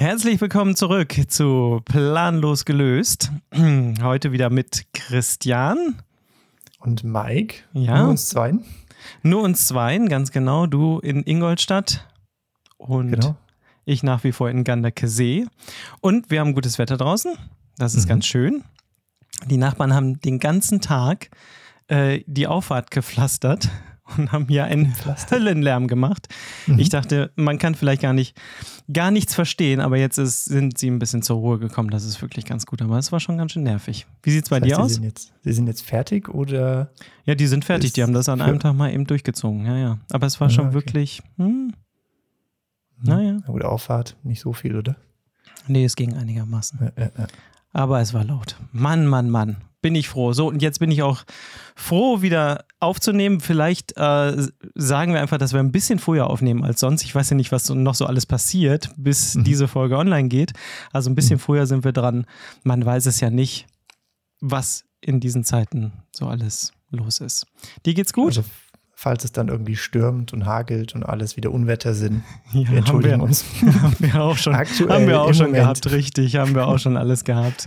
[0.00, 3.30] Herzlich willkommen zurück zu Planlos gelöst.
[4.02, 5.96] Heute wieder mit Christian.
[6.78, 7.56] Und Mike.
[7.74, 7.98] Ja.
[7.98, 8.64] Nur uns zweien.
[9.22, 10.66] Nur uns zweien, ganz genau.
[10.66, 12.08] Du in Ingolstadt
[12.78, 13.36] und Genau.
[13.84, 15.46] ich nach wie vor in Ganderkesee.
[16.00, 17.34] Und wir haben gutes Wetter draußen.
[17.76, 18.08] Das ist Mhm.
[18.08, 18.64] ganz schön.
[19.48, 21.28] Die Nachbarn haben den ganzen Tag
[21.88, 23.68] äh, die Auffahrt gepflastert
[24.16, 24.94] und haben hier einen?
[25.30, 26.28] Höllenlärm gemacht.
[26.66, 26.78] Mhm.
[26.78, 28.36] Ich dachte, man kann vielleicht gar nicht
[28.92, 31.90] gar nichts verstehen, aber jetzt ist, sind sie ein bisschen zur Ruhe gekommen.
[31.90, 32.82] Das ist wirklich ganz gut.
[32.82, 34.06] Aber es war schon ganz schön nervig.
[34.22, 34.88] Wie sieht es bei Das heißt, dir aus?
[34.88, 36.90] Sie sind, jetzt, Sie sind jetzt fertig oder?
[37.24, 37.92] Ja, die sind fertig.
[37.92, 39.64] Die haben das an einem Tag mal eben durchgezogen.
[39.66, 39.98] Ja, ja.
[40.10, 40.74] Aber es war Ah, schon okay.
[40.74, 41.22] wirklich.
[41.36, 41.72] Hm,
[43.02, 43.38] Naja.
[43.40, 44.96] Na gut, Auffahrt, nicht so viel, oder?
[45.68, 46.78] nee, es ging einigermaßen.
[46.80, 47.26] Ja, ja, ja.
[47.72, 48.56] Aber es war laut.
[48.72, 49.58] Mann, Mann, Mann.
[49.82, 50.32] Bin ich froh.
[50.34, 51.22] So, und jetzt bin ich auch
[51.74, 53.40] froh, wieder aufzunehmen.
[53.40, 54.36] Vielleicht äh,
[54.74, 57.02] sagen wir einfach, dass wir ein bisschen früher aufnehmen als sonst.
[57.02, 59.44] Ich weiß ja nicht, was noch so alles passiert, bis Mhm.
[59.44, 60.52] diese Folge online geht.
[60.92, 62.26] Also ein bisschen früher sind wir dran.
[62.62, 63.66] Man weiß es ja nicht,
[64.40, 67.46] was in diesen Zeiten so alles los ist.
[67.86, 68.36] Dir geht's gut?
[68.36, 68.44] Also,
[69.02, 73.16] falls es dann irgendwie stürmt und hagelt und alles wieder Unwetter sind, ja, wir entschuldigen
[73.16, 73.46] wir, uns.
[73.82, 75.62] haben wir auch schon, Aktuell haben wir auch schon Moment.
[75.62, 77.66] gehabt, richtig, haben wir auch schon alles gehabt.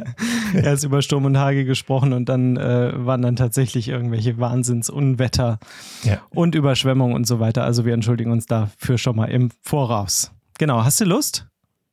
[0.54, 5.60] Erst über Sturm und Hagel gesprochen und dann äh, waren dann tatsächlich irgendwelche Wahnsinnsunwetter
[6.02, 6.18] Ja.
[6.30, 7.62] und Überschwemmungen und so weiter.
[7.62, 10.32] Also wir entschuldigen uns dafür schon mal im Voraus.
[10.58, 11.46] Genau, hast du Lust?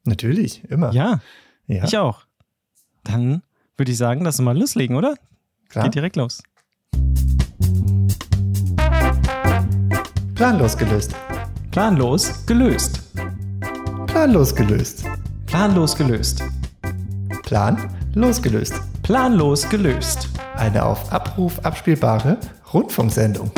[0.06, 0.92] Natürlich, immer.
[0.92, 1.20] Ja,
[1.68, 2.24] Ja, ich auch.
[3.04, 3.44] Dann
[3.78, 5.14] würde ich sagen, lass uns mal loslegen, oder?
[5.70, 5.84] klar.
[5.86, 6.42] Geht direkt los.
[10.42, 11.16] Planlos gelöst.
[11.70, 13.00] Planlos gelöst.
[14.08, 15.06] Planlos gelöst.
[15.46, 16.44] Planlos gelöst.
[17.44, 17.78] Plan
[18.16, 18.74] losgelöst.
[19.04, 20.30] Planlos gelöst.
[20.56, 22.40] Eine auf Abruf abspielbare
[22.74, 23.52] Rundfunksendung.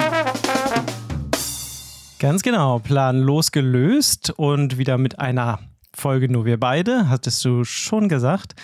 [2.19, 5.59] Ganz genau, Plan losgelöst und wieder mit einer
[5.95, 8.55] Folge nur wir beide, hattest du schon gesagt.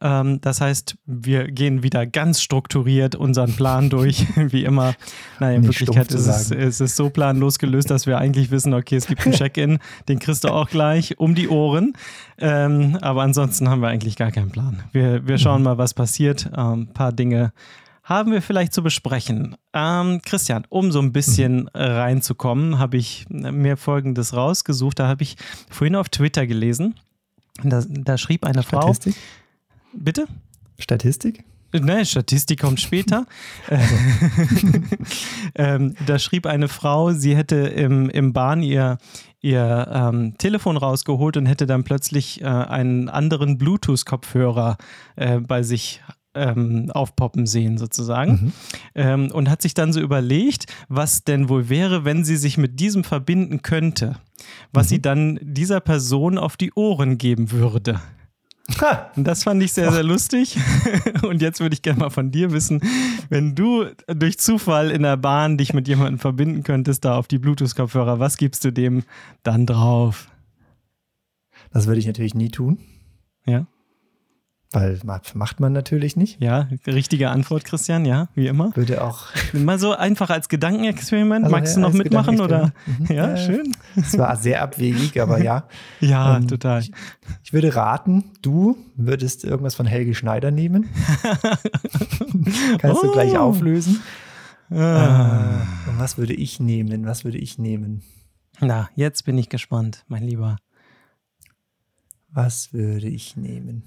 [0.00, 4.94] Ähm, das heißt, wir gehen wieder ganz strukturiert unseren Plan durch, wie immer.
[5.40, 8.74] Nein, in Nicht Wirklichkeit ist es, es ist so planlos gelöst, dass wir eigentlich wissen,
[8.74, 9.78] okay, es gibt einen Check-in,
[10.08, 11.94] den kriegst du auch gleich um die Ohren.
[12.38, 14.82] Ähm, aber ansonsten haben wir eigentlich gar keinen Plan.
[14.92, 16.50] Wir, wir schauen mal, was passiert.
[16.56, 17.52] Ähm, Ein paar Dinge
[18.02, 19.56] haben wir vielleicht zu besprechen.
[19.72, 24.98] Ähm, Christian, um so ein bisschen reinzukommen, habe ich mir Folgendes rausgesucht.
[24.98, 25.36] Da habe ich
[25.70, 26.96] vorhin auf Twitter gelesen.
[27.62, 28.92] Da, da schrieb eine Frau.
[29.96, 30.26] Bitte?
[30.78, 31.44] Statistik?
[31.72, 33.26] Nein, Statistik kommt später.
[33.68, 33.78] Äh,
[35.56, 38.98] ähm, da schrieb eine Frau, sie hätte im, im Bahn ihr,
[39.40, 44.76] ihr ähm, Telefon rausgeholt und hätte dann plötzlich äh, einen anderen Bluetooth-Kopfhörer
[45.16, 46.00] äh, bei sich
[46.34, 48.32] ähm, aufpoppen sehen, sozusagen.
[48.32, 48.52] Mhm.
[48.94, 52.78] Ähm, und hat sich dann so überlegt, was denn wohl wäre, wenn sie sich mit
[52.78, 54.16] diesem verbinden könnte,
[54.72, 58.00] was sie dann dieser Person auf die Ohren geben würde.
[58.80, 59.10] Ha!
[59.16, 60.56] Das fand ich sehr, sehr lustig.
[61.22, 62.80] Und jetzt würde ich gerne mal von dir wissen,
[63.28, 67.38] wenn du durch Zufall in der Bahn dich mit jemandem verbinden könntest, da auf die
[67.38, 69.04] Bluetooth-Kopfhörer, was gibst du dem
[69.42, 70.28] dann drauf?
[71.72, 72.78] Das würde ich natürlich nie tun,
[73.46, 73.66] Ja,
[74.74, 76.40] weil macht man natürlich nicht.
[76.42, 78.74] ja, richtige Antwort, Christian, ja, wie immer.
[78.76, 79.26] Würde auch.
[79.52, 81.44] Mal so einfach als Gedankenexperiment.
[81.44, 82.72] Also, Magst ja, du noch mitmachen oder?
[82.86, 83.06] Mhm.
[83.14, 83.76] Ja, Äh, schön.
[83.96, 85.68] Es war sehr abwegig, aber ja.
[86.00, 86.82] Ja, ähm, total.
[87.42, 90.88] Ich würde raten, du würdest irgendwas von Helge Schneider nehmen.
[92.78, 93.38] Kannst du gleich Oh.
[93.38, 94.00] auflösen.
[94.70, 95.60] Ah.
[95.86, 97.06] Äh, und was würde ich nehmen?
[97.06, 98.02] Was würde ich nehmen?
[98.60, 100.56] Na, jetzt bin ich gespannt, mein Lieber.
[102.30, 103.84] Was würde ich nehmen?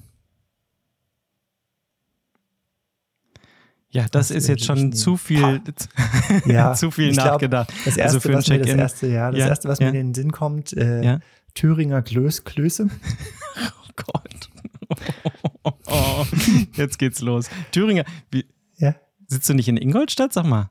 [3.98, 5.60] Ja, das Was ist jetzt schon zu viel,
[6.46, 7.74] Ja, zu viel ich glaub, nachgedacht.
[7.84, 9.92] Das Also erste, für ein was mir das erste, ja, das Ja, erste, was ja.
[9.92, 11.20] mir in den Sinn kommt, äh, Ja.
[11.56, 12.90] Thüringer Klöß, Klöße.
[13.58, 14.50] Oh Gott.
[15.90, 16.26] Oh,
[16.76, 17.50] jetzt geht's los.
[17.72, 18.46] Thüringer, wie,
[18.78, 18.94] Ja.
[19.28, 20.32] sitzt du nicht in Ingolstadt?
[20.34, 20.70] Sag mal.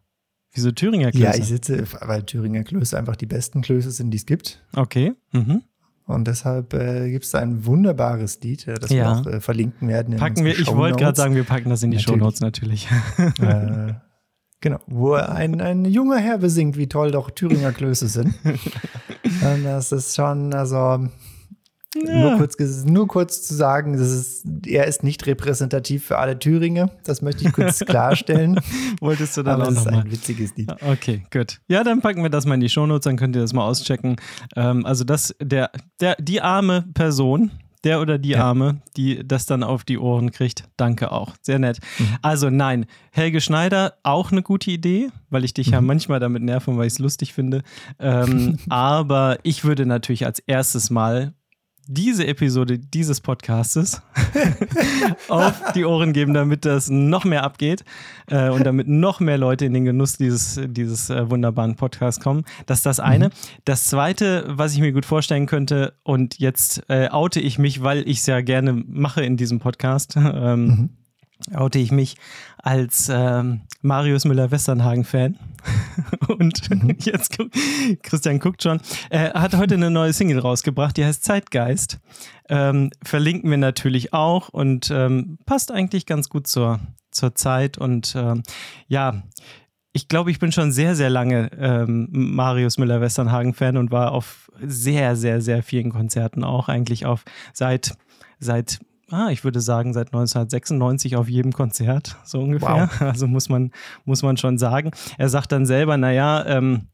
[0.52, 1.38] Wieso Thüringer Ja, Klöße?
[1.42, 4.62] ich sitze, weil Thüringer Klöße einfach die besten Klöße sind, die es gibt.
[4.74, 5.14] Okay.
[5.32, 5.62] Mhm.
[6.06, 8.96] Und deshalb äh, gibt es da ein wunderbares Lied, äh, das Ja.
[8.96, 10.16] wir auch äh, verlinken werden.
[10.16, 12.18] Packen wir, ich wollte gerade sagen, wir packen das in die Natürlich.
[12.20, 12.88] Shownotes natürlich.
[13.40, 13.94] äh,
[14.60, 18.34] genau, wo ein, ein junger Herr besingt, wie toll doch Thüringer Klöße sind.
[18.44, 21.08] Und das ist schon, also
[22.04, 26.90] nur, kurz, nur kurz zu sagen, das ist, er ist nicht repräsentativ für alle Thüringer.
[27.04, 28.60] Das möchte ich kurz klarstellen.
[29.00, 30.00] Wolltest du dann Aber auch nochmal?
[30.02, 30.70] ein witziges Lied.
[30.82, 31.60] Okay, gut.
[31.68, 34.16] Ja, dann packen wir das mal in die Shownotes, dann könnt ihr das mal auschecken.
[34.56, 35.70] Ähm, also das, der,
[36.00, 37.50] der, die arme Person,
[37.84, 38.42] der oder die Ja.
[38.44, 41.34] Arme, die das dann auf die Ohren kriegt, danke auch.
[41.42, 41.78] Sehr nett.
[42.00, 42.04] Mhm.
[42.20, 45.86] Also nein, Helge Schneider, auch eine gute Idee, weil ich dich ja Mhm.
[45.86, 47.62] manchmal damit nerve, weil ich es lustig finde.
[48.00, 51.32] Ähm, aber ich würde natürlich als erstes mal
[51.86, 54.02] diese Episode dieses Podcastes
[55.28, 57.84] auf die Ohren geben, damit das noch mehr abgeht
[58.28, 62.44] äh, und damit noch mehr Leute in den Genuss dieses, dieses äh, wunderbaren Podcasts kommen.
[62.66, 63.28] Das ist das eine.
[63.28, 63.32] Mhm.
[63.64, 68.08] Das zweite, was ich mir gut vorstellen könnte, und jetzt äh, oute ich mich, weil
[68.08, 70.16] ich es ja gerne mache in diesem Podcast.
[70.36, 70.90] Ähm, mhm
[71.54, 72.16] oute ich mich
[72.58, 75.38] als ähm, Marius Müller-Westernhagen-Fan.
[76.28, 76.96] Und mhm.
[77.00, 77.38] jetzt
[78.02, 78.80] Christian guckt schon.
[79.10, 82.00] Er hat heute eine neue Single rausgebracht, die heißt Zeitgeist.
[82.48, 86.78] Ähm, verlinken wir natürlich auch und ähm, passt eigentlich ganz gut zur,
[87.10, 87.76] zur Zeit.
[87.76, 88.44] Und ähm,
[88.86, 89.24] ja,
[89.92, 95.16] ich glaube, ich bin schon sehr, sehr lange ähm, Marius Müller-Westernhagen-Fan und war auf sehr,
[95.16, 97.96] sehr, sehr vielen Konzerten auch eigentlich auf seit
[98.38, 98.78] seit
[99.10, 102.90] ah, ich würde sagen, seit 1996 auf jedem Konzert, so ungefähr.
[102.90, 103.00] Wow.
[103.02, 103.72] Also muss man,
[104.04, 104.90] muss man schon sagen.
[105.18, 106.88] Er sagt dann selber, naja, ähm,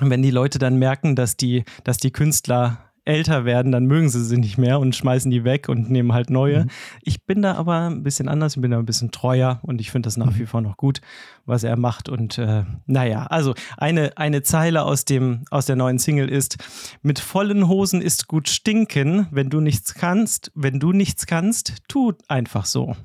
[0.00, 4.24] wenn die Leute dann merken, dass die, dass die Künstler älter werden, dann mögen sie
[4.24, 6.64] sie nicht mehr und schmeißen die weg und nehmen halt neue.
[6.64, 6.70] Mhm.
[7.02, 9.90] Ich bin da aber ein bisschen anders, ich bin da ein bisschen treuer und ich
[9.90, 10.38] finde das nach mhm.
[10.38, 11.00] wie vor noch gut,
[11.44, 12.08] was er macht.
[12.08, 16.58] Und äh, naja, also eine, eine Zeile aus, dem, aus der neuen Single ist:
[17.02, 22.12] Mit vollen Hosen ist gut stinken, wenn du nichts kannst, wenn du nichts kannst, tu
[22.28, 22.96] einfach so.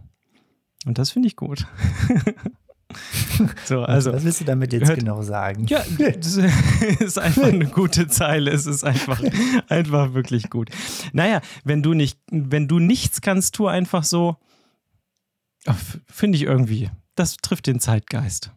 [0.85, 1.67] Und das finde ich gut.
[3.65, 5.65] So, also, was willst du damit jetzt hört, genau sagen?
[5.67, 6.37] Ja, das
[6.99, 8.51] ist einfach eine gute Zeile.
[8.51, 9.21] Es ist einfach,
[9.67, 10.69] einfach wirklich gut.
[11.13, 14.37] Naja, wenn du nicht, wenn du nichts kannst, tu einfach so.
[16.07, 16.89] Finde ich irgendwie.
[17.15, 18.51] Das trifft den Zeitgeist.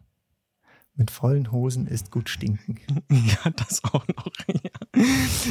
[0.97, 2.79] Mit vollen Hosen ist gut stinken.
[3.11, 4.27] Ja, das auch noch.
[4.47, 5.03] Ja.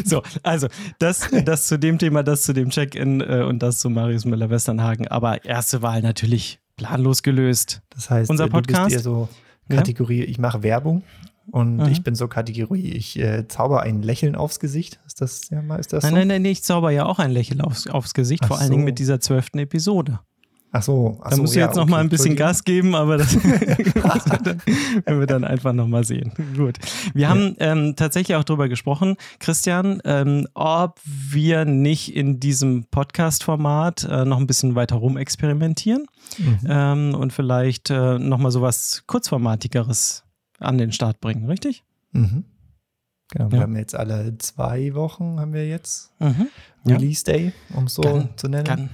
[0.04, 3.90] So, also das, das zu dem Thema, das zu dem Check-in äh, und das zu
[3.90, 5.08] Marius Müller-Westernhagen.
[5.08, 7.82] Aber erste Wahl natürlich planlos gelöst.
[7.91, 8.79] Das heißt, unser Podcast.
[8.79, 9.29] Du bist eher so
[9.69, 10.26] Kategorie, ja?
[10.26, 11.03] ich mache Werbung
[11.50, 11.87] und mhm.
[11.87, 15.00] ich bin so Kategorie, ich äh, zauber ein Lächeln aufs Gesicht.
[15.06, 16.19] Ist das, ja, ist das nein, so?
[16.19, 18.69] Nein, nein, nein, ich zauber ja auch ein Lächeln aufs, aufs Gesicht, Ach vor allen
[18.69, 18.73] so.
[18.73, 20.21] Dingen mit dieser zwölften Episode.
[20.76, 22.65] Ach so, ach da so, muss ich ja, jetzt noch okay, mal ein bisschen Gas
[22.65, 26.32] geben, aber das werden wir dann einfach noch mal sehen.
[26.56, 26.79] Gut.
[27.15, 34.03] Wir haben ähm, tatsächlich auch darüber gesprochen, Christian, ähm, ob wir nicht in diesem Podcast-Format
[34.03, 36.06] äh, noch ein bisschen weiter rum experimentieren
[36.38, 36.59] mhm.
[36.69, 40.25] ähm, und vielleicht äh, noch mal so was kurzformatigeres
[40.59, 41.85] an den Start bringen, richtig?
[42.11, 42.47] Mhm.
[43.31, 43.53] Genau, ja.
[43.53, 46.49] wir haben jetzt alle zwei Wochen haben wir jetzt mhm.
[46.85, 48.65] Release Day, um es so kann, zu nennen.
[48.65, 48.91] Kann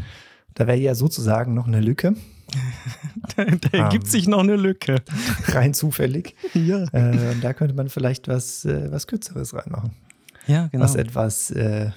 [0.61, 2.15] da wäre ja sozusagen noch eine Lücke.
[3.37, 4.97] da, da ergibt um, sich noch eine Lücke.
[5.47, 6.37] Rein zufällig.
[6.53, 6.85] Ja.
[6.93, 9.93] Äh, da könnte man vielleicht was, äh, was Kürzeres reinmachen.
[10.47, 10.85] Ja, genau.
[10.85, 11.93] Was etwas äh,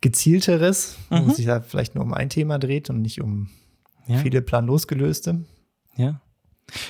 [0.00, 1.26] gezielteres, mhm.
[1.26, 3.48] wo sich da vielleicht nur um ein Thema dreht und nicht um
[4.06, 4.18] ja.
[4.18, 5.40] viele planlos gelöste.
[5.96, 6.20] Ja.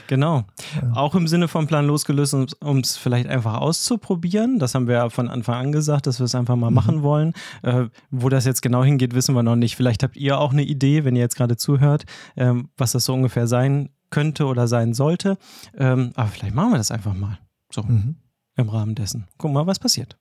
[0.06, 0.44] Genau.
[0.80, 0.92] Ja.
[0.94, 4.58] Auch im Sinne von Plan losgelöst, um es vielleicht einfach auszuprobieren.
[4.58, 6.74] Das haben wir ja von Anfang an gesagt, dass wir es einfach mal mhm.
[6.74, 7.32] machen wollen.
[7.62, 9.76] Äh, wo das jetzt genau hingeht, wissen wir noch nicht.
[9.76, 12.04] Vielleicht habt ihr auch eine Idee, wenn ihr jetzt gerade zuhört,
[12.36, 15.36] ähm, was das so ungefähr sein könnte oder sein sollte.
[15.76, 17.38] Ähm, aber vielleicht machen wir das einfach mal.
[17.70, 17.82] So.
[17.82, 18.16] Mhm.
[18.56, 19.26] Im Rahmen dessen.
[19.36, 20.16] Gucken mal, was passiert.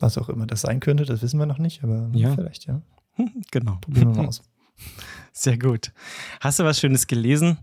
[0.00, 2.34] Was auch immer das sein könnte, das wissen wir noch nicht, aber ja.
[2.34, 2.82] vielleicht, ja.
[3.50, 3.78] Genau.
[3.80, 4.42] Probieren wir mal aus.
[5.32, 5.92] Sehr gut.
[6.40, 7.58] Hast du was Schönes gelesen?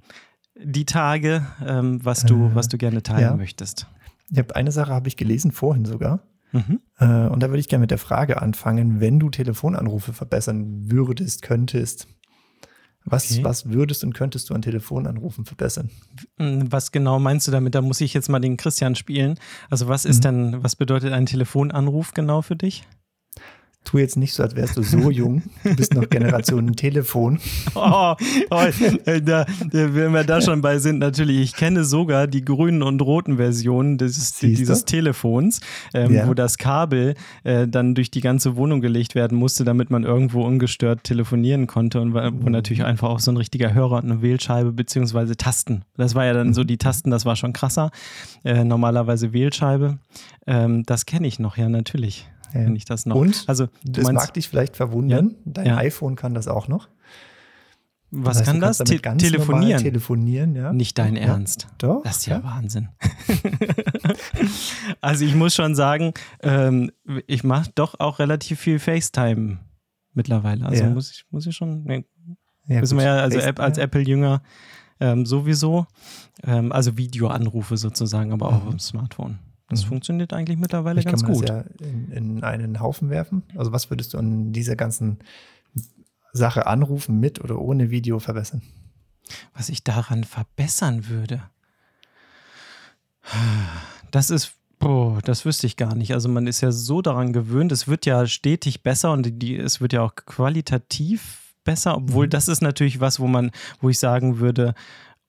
[0.57, 3.35] Die Tage, ähm, was, du, äh, was du gerne teilen ja.
[3.35, 3.87] möchtest?
[4.31, 6.21] Ich habe eine Sache habe ich gelesen vorhin sogar.
[6.51, 6.79] Mhm.
[6.99, 11.41] Äh, und da würde ich gerne mit der Frage anfangen, wenn du Telefonanrufe verbessern würdest,
[11.41, 12.07] könntest,
[13.03, 13.43] was, okay.
[13.43, 15.91] was würdest und könntest du an Telefonanrufen verbessern?
[16.37, 17.75] Hm, was genau meinst du damit?
[17.75, 19.37] Da muss ich jetzt mal den Christian spielen.
[19.69, 20.21] Also was ist mhm.
[20.21, 22.87] denn, was bedeutet ein Telefonanruf genau für dich?
[23.85, 25.43] Tu jetzt nicht so, als wärst du so jung.
[25.63, 27.39] Du bist noch Generation Telefon.
[27.77, 28.15] Oh,
[28.51, 28.63] oh
[29.05, 33.01] äh, da, wenn wir da schon bei sind, natürlich, ich kenne sogar die grünen und
[33.01, 35.59] roten Versionen dieses, dieses Telefons,
[35.93, 36.27] ähm, ja.
[36.27, 40.43] wo das Kabel äh, dann durch die ganze Wohnung gelegt werden musste, damit man irgendwo
[40.43, 42.51] ungestört telefonieren konnte und wo mhm.
[42.51, 45.83] natürlich einfach auch so ein richtiger Hörer und eine Wählscheibe beziehungsweise Tasten.
[45.97, 47.91] Das war ja dann so die Tasten, das war schon krasser.
[48.43, 49.99] Äh, normalerweise Wählscheibe.
[50.47, 52.67] Ähm, das kenne ich noch, ja, natürlich ja.
[52.69, 53.15] ich das noch.
[53.15, 55.35] Und also, das meinst, mag dich vielleicht verwundern, ja?
[55.45, 55.77] dein ja.
[55.77, 56.89] iPhone kann das auch noch.
[58.11, 58.77] Was das heißt, kann das?
[58.77, 59.81] Te telefonieren.
[59.81, 60.71] Telefonieren, ja.
[60.71, 61.67] Nicht dein Ernst.
[61.79, 62.03] Doch.
[62.03, 62.89] Das ist ja, Wahnsinn.
[65.01, 66.91] also ich muss schon sagen, ähm,
[67.27, 69.57] ich mache doch auch relativ viel FaceTime
[70.13, 70.65] mittlerweile.
[70.65, 71.83] Also muss ich, muss ich schon.
[71.83, 72.05] Nee,
[72.67, 74.41] ja, wissen wir ja, also App, als Apple-Jünger
[74.99, 75.87] ähm, sowieso.
[76.43, 78.71] Ähm, also Videoanrufe sozusagen, aber auch mhm.
[78.73, 79.39] im Smartphone.
[79.69, 79.89] Das mhm.
[79.89, 81.49] funktioniert eigentlich mittlerweile ich ganz kann man gut.
[81.49, 83.43] Das ja in, in, einen Haufen werfen.
[83.55, 85.19] Also was würdest du an dieser ganzen
[86.33, 88.61] Sache anrufen mit oder ohne Video verbessern?
[89.53, 91.41] Was ich daran verbessern würde.
[94.11, 94.53] Das ist,
[94.83, 96.13] Oh, das wüsste ich gar nicht.
[96.13, 99.81] Also man ist ja so daran gewöhnt, es wird ja stetig besser und die, es
[99.81, 102.29] wird ja auch qualitativ besser, obwohl mhm.
[102.29, 104.75] das ist natürlich was, wo man, wo ich sagen würde,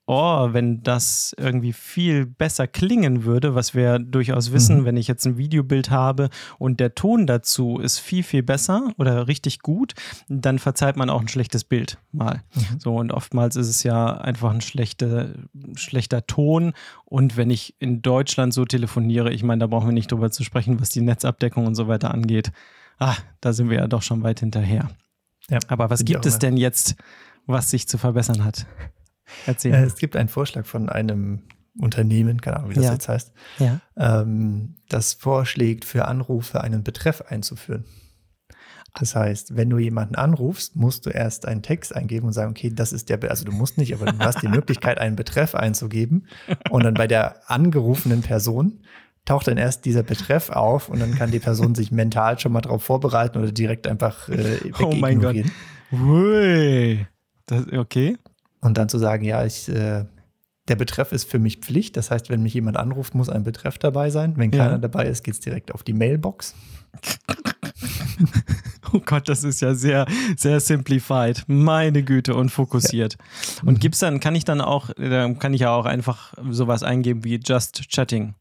[0.07, 4.85] oh, wenn das irgendwie viel besser klingen würde, was wir durchaus wissen, mhm.
[4.85, 9.27] wenn ich jetzt ein Videobild habe und der Ton dazu ist viel, viel besser oder
[9.27, 9.93] richtig gut,
[10.29, 12.41] dann verzeiht man auch ein schlechtes Bild mal.
[12.55, 12.79] Mhm.
[12.79, 16.71] So, und oftmals ist es ja einfach ein schlechte, schlechter Ton.
[17.03, 20.45] Und wenn ich in Deutschland so telefoniere, ich meine, da brauchen wir nicht drüber zu
[20.45, 22.53] sprechen, was die Netzabdeckung und so weiter angeht.
[22.97, 24.89] Ah, da sind wir ja doch schon weit hinterher.
[25.49, 26.95] Ja, Aber was gibt es denn jetzt,
[27.45, 28.65] was sich zu verbessern hat?
[29.45, 29.73] Erzähl.
[29.73, 31.43] Äh, es gibt einen Vorschlag von einem
[31.79, 32.93] Unternehmen, keine Ahnung, wie das ja.
[32.93, 33.79] jetzt heißt, ja.
[33.97, 37.85] ähm, das vorschlägt, für Anrufe einen Betreff einzuführen.
[38.99, 42.71] Das heißt, wenn du jemanden anrufst, musst du erst einen Text eingeben und sagen, okay,
[42.73, 45.53] das ist der, Be also du musst nicht, aber du hast die Möglichkeit, einen Betreff
[45.53, 46.27] einzugeben.
[46.71, 48.81] Und dann bei der angerufenen Person
[49.25, 52.61] taucht dann erst dieser Betreff auf und dann kann die Person sich mental schon mal
[52.61, 55.35] darauf vorbereiten oder direkt einfach äh, Oh mein Gott.
[55.91, 57.05] Ui.
[57.45, 58.17] Das, okay.
[58.61, 60.05] Und dann zu sagen, ja, ich, äh,
[60.67, 61.97] der Betreff ist für mich Pflicht.
[61.97, 64.33] Das heißt, wenn mich jemand anruft, muss ein Betreff dabei sein.
[64.37, 64.77] Wenn keiner ja.
[64.77, 66.55] dabei ist, geht es direkt auf die Mailbox.
[68.93, 71.43] oh Gott, das ist ja sehr, sehr simplified.
[71.47, 73.17] Meine Güte und fokussiert.
[73.17, 73.69] Ja.
[73.69, 73.79] Und mhm.
[73.79, 77.89] gibt's dann, kann ich dann auch, kann ich ja auch einfach sowas eingeben wie Just
[77.89, 78.35] Chatting.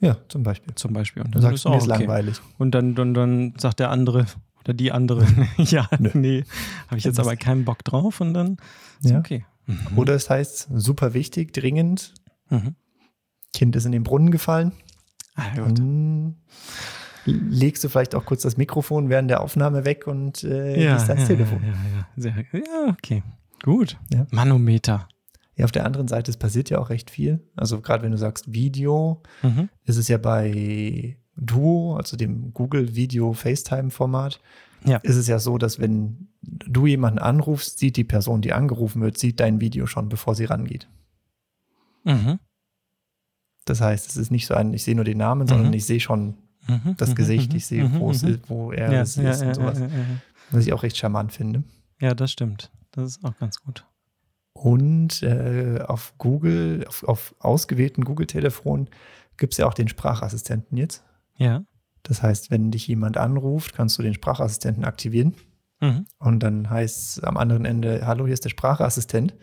[0.00, 0.74] Ja, zum Beispiel.
[0.74, 1.22] Zum Beispiel.
[1.22, 1.86] Und dann sagst, ist auch okay.
[1.86, 2.40] langweilig.
[2.58, 4.26] Und dann, dann, dann sagt der andere
[4.64, 5.26] oder die andere,
[5.58, 6.10] ja, Nö.
[6.14, 6.44] nee,
[6.88, 8.56] habe ich jetzt aber keinen Bock drauf und dann
[9.02, 9.18] ist ja.
[9.18, 9.44] okay.
[9.66, 9.98] Mhm.
[9.98, 12.14] Oder es heißt super wichtig, dringend.
[12.50, 12.74] Mhm.
[13.52, 14.72] Kind ist in den Brunnen gefallen.
[15.34, 15.80] Ah, gut.
[17.24, 21.08] legst du vielleicht auch kurz das Mikrofon während der Aufnahme weg und äh, ja, gehst
[21.08, 21.62] ans ja, Telefon.
[21.62, 23.22] Ja, ja, Sehr, ja, okay.
[23.62, 23.96] Gut.
[24.12, 24.26] Ja.
[24.30, 25.08] Manometer.
[25.54, 27.40] Ja, auf der anderen Seite, es passiert ja auch recht viel.
[27.56, 29.68] Also gerade wenn du sagst Video, mhm.
[29.84, 34.40] ist es ja bei Duo, also dem Google Video FaceTime Format,
[34.84, 34.98] ja.
[34.98, 39.18] ist es ja so, dass wenn du jemanden anrufst, sieht die Person, die angerufen wird,
[39.18, 40.88] sieht dein Video schon, bevor sie rangeht.
[42.04, 42.38] Mhm.
[43.64, 45.74] Das heißt, es ist nicht so ein, ich sehe nur den Namen, sondern mhm.
[45.74, 46.34] ich sehe schon
[46.66, 46.96] mhm.
[46.96, 49.80] das Gesicht, ich sehe, wo, es ist, wo er ja, ist, ja, und sowas.
[50.50, 51.62] Was ich auch recht charmant finde.
[52.00, 52.70] Ja, das stimmt.
[52.90, 53.86] Das ist auch ganz gut.
[54.52, 58.88] Und äh, auf Google, auf, auf ausgewählten Google-Telefonen
[59.36, 61.02] gibt es ja auch den Sprachassistenten jetzt.
[61.36, 61.64] Ja.
[62.02, 65.34] Das heißt, wenn dich jemand anruft, kannst du den Sprachassistenten aktivieren.
[65.80, 66.06] Mhm.
[66.18, 69.34] Und dann heißt es am anderen Ende, hallo, hier ist der Sprachassistent.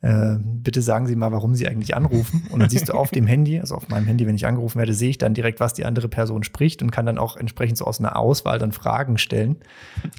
[0.00, 2.46] Äh, bitte sagen Sie mal, warum Sie eigentlich anrufen.
[2.50, 4.94] Und dann siehst du auf dem Handy, also auf meinem Handy, wenn ich angerufen werde,
[4.94, 7.84] sehe ich dann direkt, was die andere Person spricht und kann dann auch entsprechend so
[7.84, 9.56] aus einer Auswahl dann Fragen stellen,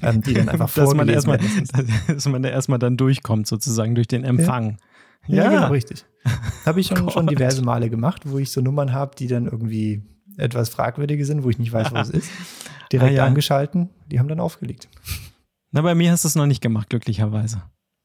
[0.02, 1.38] ähm, die dann einfach dass man erstmal,
[2.06, 4.76] Dass man da erstmal dann durchkommt, sozusagen durch den Empfang.
[5.26, 6.04] Ja, ja genau, richtig.
[6.66, 10.02] Habe ich schon, schon diverse Male gemacht, wo ich so Nummern habe, die dann irgendwie
[10.36, 12.30] etwas fragwürdige sind, wo ich nicht weiß, wo es ist,
[12.92, 13.26] direkt ah, ja.
[13.26, 13.90] angeschalten.
[14.10, 14.88] Die haben dann aufgelegt.
[15.72, 17.62] Na, bei mir hast du es noch nicht gemacht, glücklicherweise.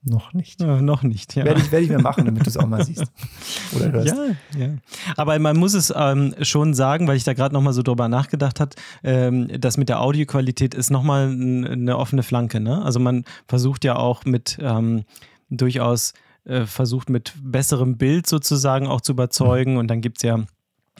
[0.07, 0.61] Noch nicht.
[0.61, 1.45] Ja, noch nicht, ja.
[1.45, 3.11] Werde ich, werde ich mir machen, damit du es auch mal siehst.
[3.75, 4.07] Oder hörst.
[4.07, 4.69] Ja, ja.
[5.17, 8.59] Aber man muss es ähm, schon sagen, weil ich da gerade nochmal so drüber nachgedacht
[8.59, 12.59] habe, ähm, das mit der Audioqualität ist nochmal eine offene Flanke.
[12.59, 12.83] Ne?
[12.83, 15.05] Also man versucht ja auch mit ähm,
[15.49, 16.13] durchaus
[16.43, 19.73] äh, versucht mit besserem Bild sozusagen auch zu überzeugen.
[19.73, 19.79] Mhm.
[19.79, 20.45] Und dann gibt es ja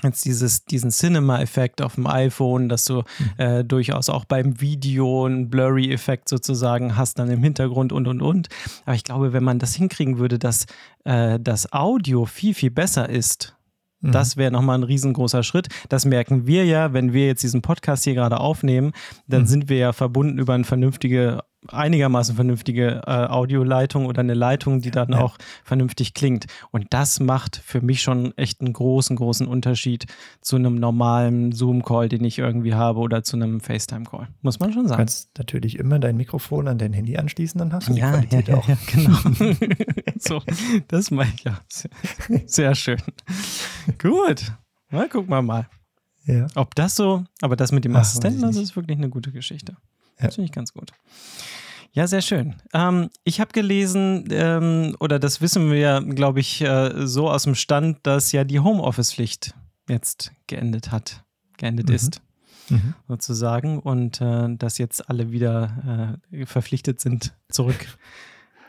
[0.04, 3.04] jetzt dieses, diesen Cinema-Effekt auf dem iPhone, dass du mhm.
[3.38, 8.50] äh, durchaus auch beim Video einen Blurry-Effekt sozusagen hast, dann im Hintergrund und und und.
[8.86, 10.66] Aber ich glaube, wenn man das hinkriegen würde, dass
[11.06, 13.56] äh, das Audio viel, viel besser ist,
[14.02, 14.12] mhm.
[14.12, 15.70] das wäre nochmal ein riesengroßer Schritt.
[15.90, 18.92] Das merken wir ja, wenn wir jetzt diesen Podcast hier gerade aufnehmen,
[19.28, 19.48] dann mhm.
[19.48, 24.92] sind wir ja verbunden über eine vernünftige einigermaßen vernünftige äh, Audioleitung oder eine Leitung, die
[24.92, 25.22] dann ja.
[25.22, 26.46] auch vernünftig klingt.
[26.72, 30.06] Und das macht für mich schon echt einen großen, großen Unterschied
[30.42, 34.28] zu einem normalen Zoom-Call, den ich irgendwie habe oder zu einem FaceTime-Call.
[34.42, 34.98] Muss man schon sagen.
[34.98, 38.12] Du kannst natürlich immer dein Mikrofon an dein Handy anschließen, dann hast du die ja,
[38.12, 38.68] Qualität ja, auch.
[38.68, 39.18] Ja, genau.
[40.20, 40.42] so,
[40.88, 41.60] das meine ich ja.
[41.68, 41.90] Sehr,
[42.46, 43.02] sehr schön.
[43.98, 44.52] Gut.
[44.90, 45.68] Na, gucken wir mal.
[46.26, 46.48] Ja.
[46.56, 49.74] Ob das so, aber das mit dem Assistenten, das ist wirklich eine gute Geschichte.
[50.20, 50.26] Ja.
[50.26, 50.92] Das finde ich ganz gut.
[51.96, 52.56] Ja, sehr schön.
[52.74, 57.44] Ähm, ich habe gelesen, ähm, oder das wissen wir ja, glaube ich, äh, so aus
[57.44, 59.56] dem Stand, dass ja die Homeoffice-Pflicht
[59.88, 61.24] jetzt geendet hat,
[61.56, 61.96] geendet mhm.
[61.96, 62.22] ist,
[62.68, 62.96] mhm.
[63.08, 63.80] sozusagen.
[63.80, 67.88] Und äh, dass jetzt alle wieder äh, verpflichtet sind, zurück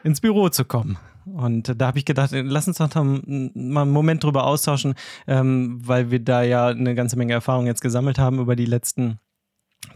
[0.04, 0.97] ins Büro zu kommen.
[1.25, 4.95] Und da habe ich gedacht, lass uns doch mal einen Moment drüber austauschen,
[5.26, 9.18] ähm, weil wir da ja eine ganze Menge Erfahrung jetzt gesammelt haben über die letzten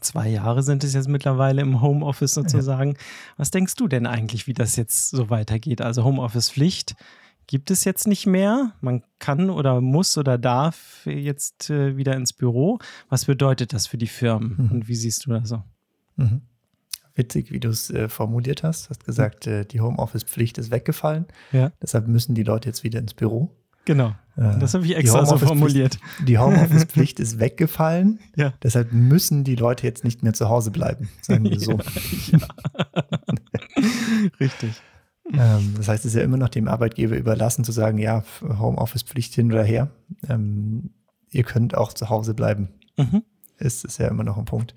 [0.01, 2.93] Zwei Jahre sind es jetzt mittlerweile im Homeoffice sozusagen.
[2.93, 2.99] Ja.
[3.37, 5.83] Was denkst du denn eigentlich, wie das jetzt so weitergeht?
[5.83, 6.95] Also Homeoffice-Pflicht
[7.47, 8.73] gibt es jetzt nicht mehr.
[8.81, 12.79] Man kann oder muss oder darf jetzt äh, wieder ins Büro.
[13.09, 14.71] Was bedeutet das für die Firmen mhm.
[14.71, 15.63] und wie siehst du das so?
[16.17, 16.43] Mhm.
[17.15, 18.87] Witzig, wie du es äh, formuliert hast.
[18.87, 21.27] Du hast gesagt, äh, die Homeoffice-Pflicht ist weggefallen.
[21.51, 21.73] Ja.
[21.83, 23.51] Deshalb müssen die Leute jetzt wieder ins Büro.
[23.85, 24.15] Genau.
[24.37, 25.99] Äh, das habe ich extra so formuliert.
[26.27, 28.21] Die Homeoffice-Pflicht ist weggefallen.
[28.37, 28.55] Ja.
[28.63, 31.79] Deshalb müssen die Leute jetzt nicht mehr zu Hause bleiben, sagen wir so.
[32.33, 33.19] Ja, ja.
[34.41, 34.81] Richtig.
[35.33, 39.35] Ähm, das heißt, es ist ja immer noch dem Arbeitgeber überlassen zu sagen, ja, Homeoffice-Pflicht
[39.35, 39.91] hin oder her.
[40.29, 40.91] Ähm,
[41.31, 42.71] ihr könnt auch zu Hause bleiben.
[42.97, 43.23] Mhm.
[43.59, 44.75] Ist, ist ja immer noch ein Punkt.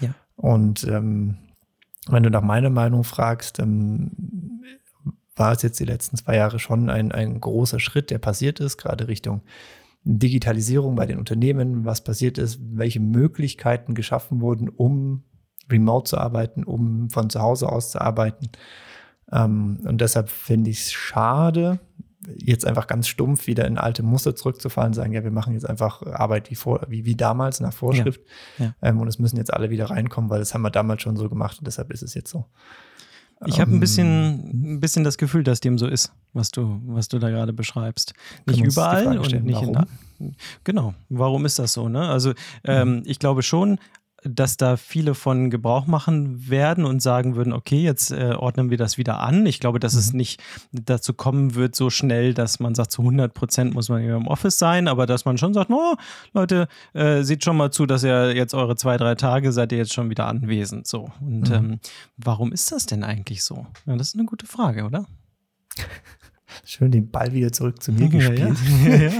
[0.00, 0.14] Ja.
[0.36, 1.38] Und ähm,
[2.08, 4.10] wenn du nach meiner Meinung fragst, ähm,
[5.36, 8.76] war es jetzt die letzten zwei Jahre schon ein, ein großer Schritt, der passiert ist,
[8.76, 9.42] gerade Richtung
[10.04, 15.24] Digitalisierung bei den Unternehmen, was passiert ist, welche Möglichkeiten geschaffen wurden, um
[15.70, 18.50] remote zu arbeiten, um von zu Hause aus zu arbeiten.
[19.32, 21.80] Ähm, und deshalb finde ich es schade,
[22.36, 26.02] jetzt einfach ganz stumpf wieder in alte Muster zurückzufallen, sagen, ja, wir machen jetzt einfach
[26.02, 28.20] Arbeit wie, vor, wie, wie damals nach Vorschrift.
[28.58, 28.74] Ja, ja.
[28.82, 31.28] Ähm, und es müssen jetzt alle wieder reinkommen, weil das haben wir damals schon so
[31.28, 32.46] gemacht und deshalb ist es jetzt so.
[33.46, 37.08] Ich habe ein bisschen, ein bisschen das Gefühl, dass dem so ist, was du, was
[37.08, 38.14] du da gerade beschreibst.
[38.46, 39.86] Nicht überall und nicht warum?
[40.18, 40.36] in.
[40.62, 41.88] Genau, warum ist das so?
[41.88, 42.08] Ne?
[42.08, 42.32] Also
[42.64, 43.78] ähm, ich glaube schon,
[44.24, 48.78] dass da viele von Gebrauch machen werden und sagen würden, okay, jetzt äh, ordnen wir
[48.78, 49.44] das wieder an.
[49.44, 49.98] Ich glaube, dass mhm.
[50.00, 54.02] es nicht dazu kommen wird so schnell, dass man sagt, zu 100 Prozent muss man
[54.02, 55.94] im Office sein, aber dass man schon sagt, oh,
[56.32, 59.78] Leute, äh, seht schon mal zu, dass ihr jetzt eure zwei, drei Tage seid ihr
[59.78, 60.86] jetzt schon wieder anwesend.
[60.86, 61.10] So.
[61.20, 61.54] Und mhm.
[61.54, 61.80] ähm,
[62.16, 63.66] warum ist das denn eigentlich so?
[63.86, 65.06] Ja, das ist eine gute Frage, oder?
[66.64, 68.56] Schön den Ball wieder zurück zu mir gespielt.
[68.84, 69.12] Ja, ja.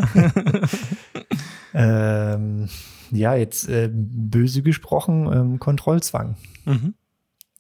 [1.75, 2.35] ja.
[2.35, 2.69] ähm,
[3.11, 6.37] ja, jetzt äh, böse gesprochen, ähm, Kontrollzwang.
[6.65, 6.95] Mhm.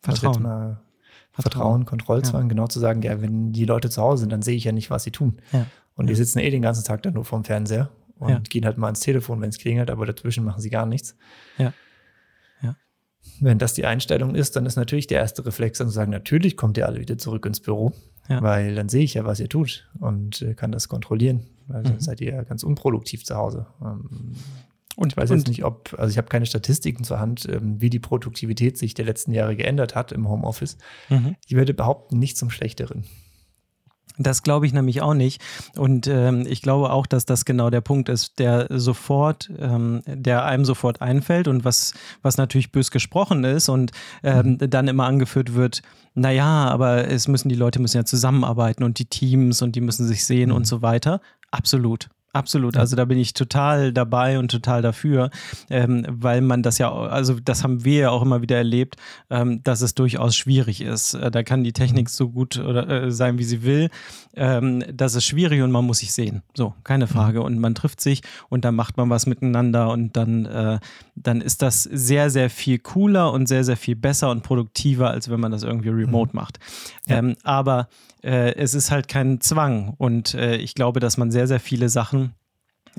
[0.00, 0.34] Vertrauen.
[0.34, 0.76] Vertrauen.
[1.32, 2.48] Vertrauen, Kontrollzwang, ja.
[2.48, 4.90] genau zu sagen, ja, wenn die Leute zu Hause sind, dann sehe ich ja nicht,
[4.90, 5.38] was sie tun.
[5.52, 5.66] Ja.
[5.96, 8.38] Und die sitzen eh den ganzen Tag dann nur vorm Fernseher und ja.
[8.38, 11.16] gehen halt mal ans Telefon, wenn es klingelt, aber dazwischen machen sie gar nichts.
[11.58, 11.72] Ja.
[12.62, 12.76] ja.
[13.40, 16.56] Wenn das die Einstellung ist, dann ist natürlich der erste Reflex dann zu sagen, natürlich
[16.56, 17.92] kommt ihr alle wieder zurück ins Büro,
[18.28, 21.84] weil dann sehe ich ja, was ihr tut und äh, kann das kontrollieren, weil mhm.
[21.84, 23.66] dann seid ihr ja ganz unproduktiv zu Hause.
[23.82, 24.36] Ähm,
[24.96, 27.90] und ich weiß jetzt nicht, ob, also ich habe keine Statistiken zur Hand, ähm, wie
[27.90, 30.76] die Produktivität sich der letzten Jahre geändert hat im Homeoffice.
[31.08, 31.36] Mhm.
[31.46, 33.04] Ich würde behaupten, nicht zum Schlechteren.
[34.16, 35.42] Das glaube ich nämlich auch nicht.
[35.76, 40.44] Und ähm, ich glaube auch, dass das genau der Punkt ist, der sofort, ähm, der
[40.44, 43.90] einem sofort einfällt und was, was natürlich bös gesprochen ist und
[44.22, 44.70] ähm, mhm.
[44.70, 45.82] dann immer angeführt wird,
[46.14, 50.06] naja, aber es müssen die Leute müssen ja zusammenarbeiten und die Teams und die müssen
[50.06, 50.56] sich sehen mhm.
[50.56, 51.20] und so weiter.
[51.50, 52.08] Absolut.
[52.34, 55.30] Absolut, also da bin ich total dabei und total dafür,
[55.70, 58.96] ähm, weil man das ja, also das haben wir ja auch immer wieder erlebt,
[59.30, 61.14] ähm, dass es durchaus schwierig ist.
[61.14, 63.88] Äh, da kann die Technik so gut oder, äh, sein, wie sie will.
[64.34, 66.42] Ähm, das ist schwierig und man muss sich sehen.
[66.54, 67.40] So, keine Frage.
[67.40, 70.80] Und man trifft sich und dann macht man was miteinander und dann, äh,
[71.14, 75.30] dann ist das sehr, sehr viel cooler und sehr, sehr viel besser und produktiver, als
[75.30, 76.40] wenn man das irgendwie remote mhm.
[76.40, 76.58] macht.
[77.06, 77.18] Ja.
[77.18, 77.86] Ähm, aber
[78.24, 79.94] äh, es ist halt kein Zwang.
[79.98, 82.23] Und äh, ich glaube, dass man sehr, sehr viele Sachen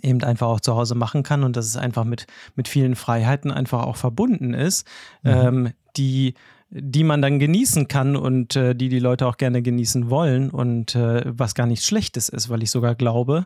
[0.01, 3.51] eben einfach auch zu Hause machen kann und dass es einfach mit, mit vielen Freiheiten
[3.51, 4.87] einfach auch verbunden ist,
[5.23, 5.31] mhm.
[5.31, 6.33] ähm, die
[6.77, 10.95] die man dann genießen kann und äh, die die Leute auch gerne genießen wollen und
[10.95, 13.45] äh, was gar nichts Schlechtes ist, weil ich sogar glaube,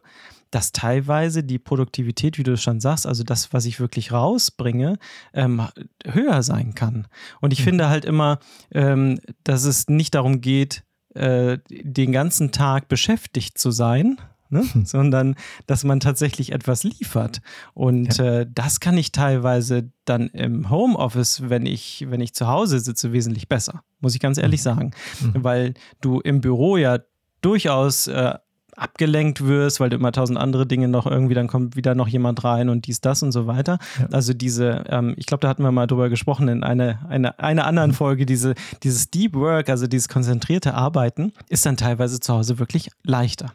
[0.52, 4.98] dass teilweise die Produktivität, wie du schon sagst, also das, was ich wirklich rausbringe,
[5.34, 5.68] ähm,
[6.06, 7.08] höher sein kann.
[7.40, 7.66] Und ich mhm.
[7.66, 8.40] finde halt immer,
[8.72, 10.84] ähm, dass es nicht darum geht,
[11.14, 14.18] äh, den ganzen Tag beschäftigt zu sein,
[14.50, 14.64] Ne?
[14.84, 15.36] sondern
[15.68, 17.42] dass man tatsächlich etwas liefert.
[17.74, 18.40] Und ja.
[18.40, 23.14] äh, das kann ich teilweise dann im Homeoffice, wenn ich, wenn ich zu Hause sitze,
[23.14, 24.64] wesentlich besser, muss ich ganz ehrlich mhm.
[24.64, 24.92] sagen.
[25.22, 25.44] Mhm.
[25.44, 27.00] Weil du im Büro ja
[27.42, 28.34] durchaus äh,
[28.80, 32.44] abgelenkt wirst, weil du immer tausend andere Dinge noch irgendwie, dann kommt wieder noch jemand
[32.44, 33.78] rein und dies, das und so weiter.
[34.00, 34.08] Ja.
[34.12, 37.66] Also diese, ähm, ich glaube, da hatten wir mal drüber gesprochen in einer eine, eine
[37.66, 42.60] anderen Folge, diese, dieses Deep Work, also dieses konzentrierte Arbeiten, ist dann teilweise zu Hause
[42.60, 43.54] wirklich leichter.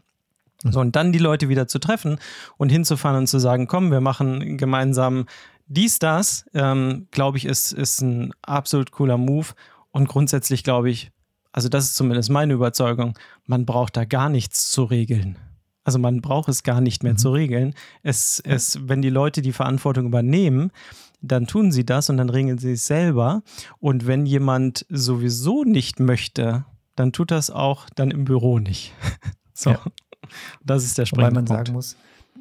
[0.73, 2.19] So, und dann die Leute wieder zu treffen
[2.57, 5.27] und hinzufahren und zu sagen, komm, wir machen gemeinsam
[5.67, 9.49] dies, das, ähm, glaube ich, ist, ist ein absolut cooler Move.
[9.93, 11.11] Und grundsätzlich glaube ich,
[11.53, 15.39] also das ist zumindest meine Überzeugung, man braucht da gar nichts zu regeln.
[15.85, 17.19] Also man braucht es gar nicht mehr mhm.
[17.19, 17.75] zu regeln.
[18.03, 20.73] Es, es, wenn die Leute die Verantwortung übernehmen,
[21.21, 23.43] dann tun sie das und dann regeln sie es selber.
[23.79, 26.65] Und wenn jemand sowieso nicht möchte,
[26.97, 28.93] dann tut das auch dann im Büro nicht.
[29.55, 29.71] so.
[29.71, 29.81] Ja.
[30.65, 31.67] Das ist der springende Weil man Punkt.
[31.67, 31.97] sagen muss,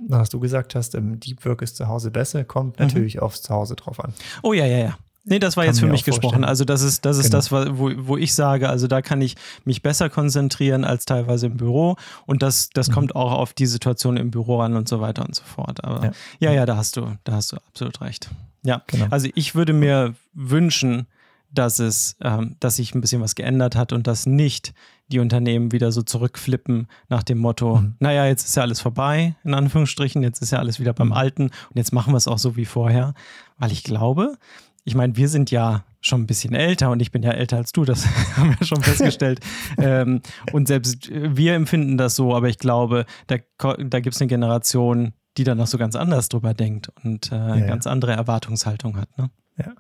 [0.07, 2.85] was du gesagt hast, im Deep Work ist zu Hause besser, kommt mhm.
[2.85, 4.13] natürlich aufs Zuhause drauf an.
[4.41, 4.97] Oh ja, ja, ja.
[5.25, 6.43] Nee, das war jetzt für mich gesprochen.
[6.43, 7.37] Also das ist, das ist genau.
[7.37, 11.55] das, wo, wo ich sage, also da kann ich mich besser konzentrieren als teilweise im
[11.55, 11.95] Büro.
[12.25, 12.93] Und das, das mhm.
[12.93, 15.81] kommt auch auf die Situation im Büro an und so weiter und so fort.
[15.85, 18.29] Aber ja, ja, ja da hast du, da hast du absolut recht.
[18.63, 19.07] Ja, genau.
[19.11, 21.07] also ich würde mir wünschen,
[21.51, 24.73] dass es, ähm, dass sich ein bisschen was geändert hat und dass nicht
[25.13, 27.95] die Unternehmen wieder so zurückflippen nach dem Motto, mhm.
[27.99, 31.13] naja, jetzt ist ja alles vorbei, in Anführungsstrichen, jetzt ist ja alles wieder beim mhm.
[31.13, 33.13] Alten und jetzt machen wir es auch so wie vorher.
[33.57, 34.37] Weil ich glaube,
[34.83, 37.71] ich meine, wir sind ja schon ein bisschen älter und ich bin ja älter als
[37.71, 38.05] du, das
[38.37, 39.39] haben wir schon festgestellt.
[39.77, 40.21] ähm,
[40.51, 45.13] und selbst wir empfinden das so, aber ich glaube, da, da gibt es eine Generation,
[45.37, 49.17] die dann noch so ganz anders drüber denkt und äh, ja, ganz andere Erwartungshaltung hat.
[49.17, 49.29] Ne?
[49.57, 49.73] Ja.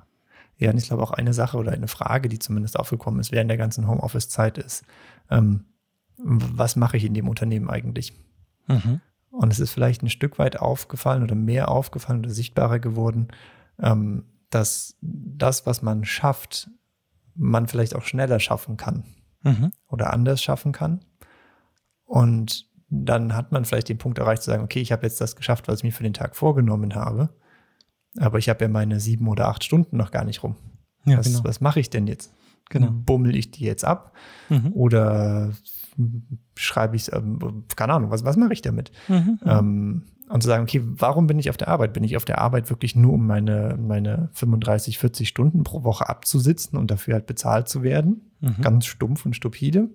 [0.57, 3.49] Ja, und ich glaube auch eine Sache oder eine Frage, die zumindest aufgekommen ist während
[3.49, 4.85] der ganzen Homeoffice-Zeit ist,
[5.29, 5.65] ähm,
[6.17, 8.13] was mache ich in dem Unternehmen eigentlich?
[8.67, 9.01] Mhm.
[9.31, 13.29] Und es ist vielleicht ein Stück weit aufgefallen oder mehr aufgefallen oder sichtbarer geworden,
[13.79, 16.69] ähm, dass das, was man schafft,
[17.35, 19.03] man vielleicht auch schneller schaffen kann
[19.41, 19.71] mhm.
[19.87, 21.03] oder anders schaffen kann.
[22.05, 25.35] Und dann hat man vielleicht den Punkt erreicht zu sagen, okay, ich habe jetzt das
[25.35, 27.29] geschafft, was ich mir für den Tag vorgenommen habe.
[28.19, 30.55] Aber ich habe ja meine sieben oder acht Stunden noch gar nicht rum.
[31.05, 31.43] Ja, was, genau.
[31.43, 32.31] was mache ich denn jetzt?
[32.69, 32.89] Genau.
[32.91, 34.13] Bummel ich die jetzt ab?
[34.49, 34.71] Mhm.
[34.73, 35.51] Oder
[36.55, 38.91] schreibe ich, ähm, keine Ahnung, was, was mache ich damit?
[39.07, 39.39] Mhm, mhm.
[39.45, 41.93] ähm, und zu sagen, okay, warum bin ich auf der Arbeit?
[41.93, 46.07] Bin ich auf der Arbeit wirklich nur, um meine, meine 35, 40 Stunden pro Woche
[46.09, 48.31] abzusitzen und dafür halt bezahlt zu werden?
[48.39, 48.61] Mhm.
[48.61, 49.89] Ganz stumpf und stupide.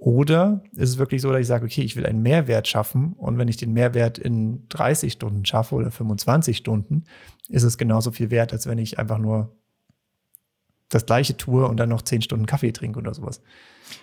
[0.00, 3.36] Oder ist es wirklich so, dass ich sage, okay, ich will einen Mehrwert schaffen und
[3.36, 7.04] wenn ich den Mehrwert in 30 Stunden schaffe oder 25 Stunden,
[7.50, 9.54] ist es genauso viel wert, als wenn ich einfach nur
[10.90, 13.40] das gleiche tue und dann noch 10 Stunden Kaffee trinke oder sowas.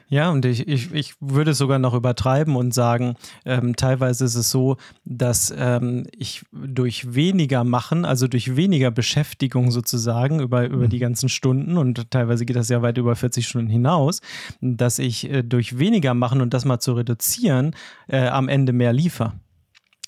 [0.10, 4.36] Ja, und ich, ich, ich würde es sogar noch übertreiben und sagen, ähm, teilweise ist
[4.36, 10.86] es so, dass ähm, ich durch weniger machen, also durch weniger Beschäftigung sozusagen über, über
[10.86, 10.90] mhm.
[10.90, 14.22] die ganzen Stunden und teilweise geht das ja weit über 40 Stunden hinaus,
[14.62, 17.76] dass ich äh, durch weniger machen und das mal zu reduzieren,
[18.08, 19.34] äh, am Ende mehr liefere.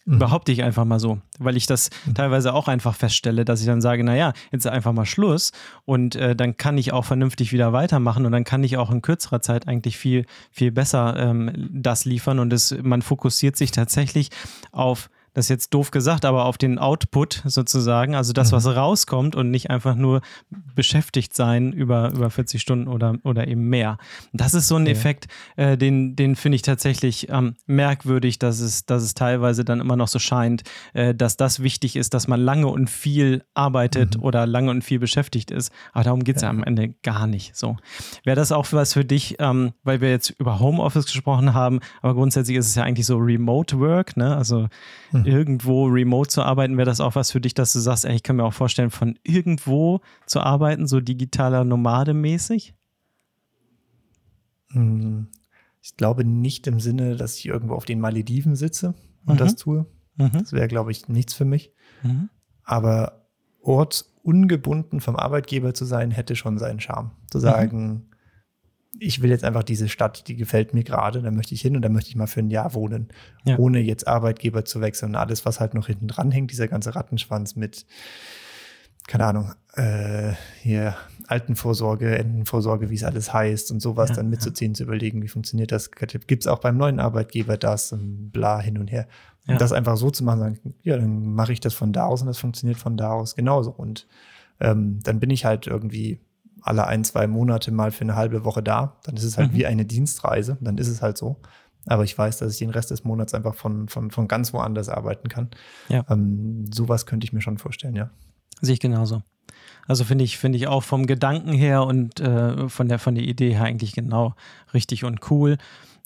[0.10, 0.18] Mhm.
[0.18, 2.16] Behaupte ich einfach mal so, weil ich das mhm.
[2.16, 5.52] teilweise auch einfach feststelle, dass ich dann sage, naja, jetzt ist einfach mal Schluss
[5.86, 9.04] und äh, dann kann ich auch vernünftig wieder weitermachen und dann kann ich auch in
[9.04, 14.30] kürzerer Zeit eigentlich viel, viel besser ähm, das liefern und es, man fokussiert sich tatsächlich
[14.72, 18.72] auf das ist jetzt doof gesagt, aber auf den Output sozusagen, also das, was mhm.
[18.72, 20.22] rauskommt und nicht einfach nur
[20.76, 23.98] beschäftigt sein über, über 40 Stunden oder, oder eben mehr.
[24.34, 24.90] Das ist so ein.
[24.90, 29.80] Effekt, äh, den, den finde ich tatsächlich ähm, merkwürdig, dass es, dass es teilweise dann
[29.80, 30.64] immer noch so scheint,
[30.94, 34.24] äh, dass das wichtig ist, dass man lange und viel arbeitet mhm.
[34.24, 35.72] oder lange und viel beschäftigt ist.
[35.94, 36.48] Aber darum geht es ja.
[36.48, 36.52] ja.
[36.52, 37.78] am Ende gar nicht so.
[38.24, 42.16] Wäre das auch was für dich, ähm, weil wir jetzt über Homeoffice gesprochen haben, aber
[42.16, 44.36] grundsätzlich ist es ja eigentlich so Remote Work, ne?
[44.36, 44.68] Also
[45.12, 45.26] mhm mhm.
[45.26, 48.24] irgendwo remote zu arbeiten, wäre das auch was für dich, dass du sagst, ey, ich
[48.24, 52.76] kann mir auch vorstellen, von irgendwo zu arbeiten, so digitaler Nomade mäßig?
[54.72, 55.28] Hm.
[55.82, 59.38] Ich glaube nicht im Sinne, dass ich irgendwo auf den Malediven sitze und mhm.
[59.38, 59.86] das tue.
[60.18, 60.32] Mhm.
[60.34, 61.74] Das wäre, glaube ich, nichts für mich.
[62.04, 62.30] Mhm.
[62.64, 63.28] Aber
[63.62, 67.12] ortsungebunden vom Arbeitgeber zu sein, hätte schon seinen Charme.
[67.32, 67.42] Zu mhm.
[67.42, 68.09] sagen,
[68.98, 71.82] ich will jetzt einfach diese Stadt, die gefällt mir gerade, da möchte ich hin und
[71.84, 73.10] da möchte ich mal für ein Jahr wohnen,
[73.44, 73.58] ja.
[73.58, 76.96] ohne jetzt Arbeitgeber zu wechseln und alles, was halt noch hinten dran hängt, dieser ganze
[76.96, 77.86] Rattenschwanz mit,
[79.08, 80.96] keine Ahnung, äh, hier
[81.28, 84.78] Altenvorsorge, Entenvorsorge, wie es alles heißt und sowas ja, dann mitzuziehen, ja.
[84.78, 88.78] zu überlegen, wie funktioniert das, gibt es auch beim neuen Arbeitgeber das und bla hin
[88.78, 89.08] und her.
[89.48, 92.22] Und das einfach so zu machen, sagen, ja, dann mache ich das von da aus
[92.22, 93.72] und das funktioniert von da aus genauso.
[93.72, 94.06] Und
[94.60, 96.20] ähm, dann bin ich halt irgendwie
[96.62, 98.98] alle ein, zwei Monate mal für eine halbe Woche da.
[99.04, 99.58] Dann ist es halt mhm.
[99.58, 100.58] wie eine Dienstreise.
[100.62, 101.38] Dann ist es halt so.
[101.86, 104.90] Aber ich weiß, dass ich den Rest des Monats einfach von, von, von ganz woanders
[104.90, 105.50] arbeiten kann.
[105.88, 106.06] Ja.
[106.10, 108.10] Ähm, sowas könnte ich mir schon vorstellen, ja.
[108.62, 109.24] Sehe ich genauso.
[109.88, 113.24] Also finde ich, finde ich auch vom Gedanken her und äh, von, der, von der
[113.24, 114.36] Idee her eigentlich genau
[114.74, 115.58] richtig und cool.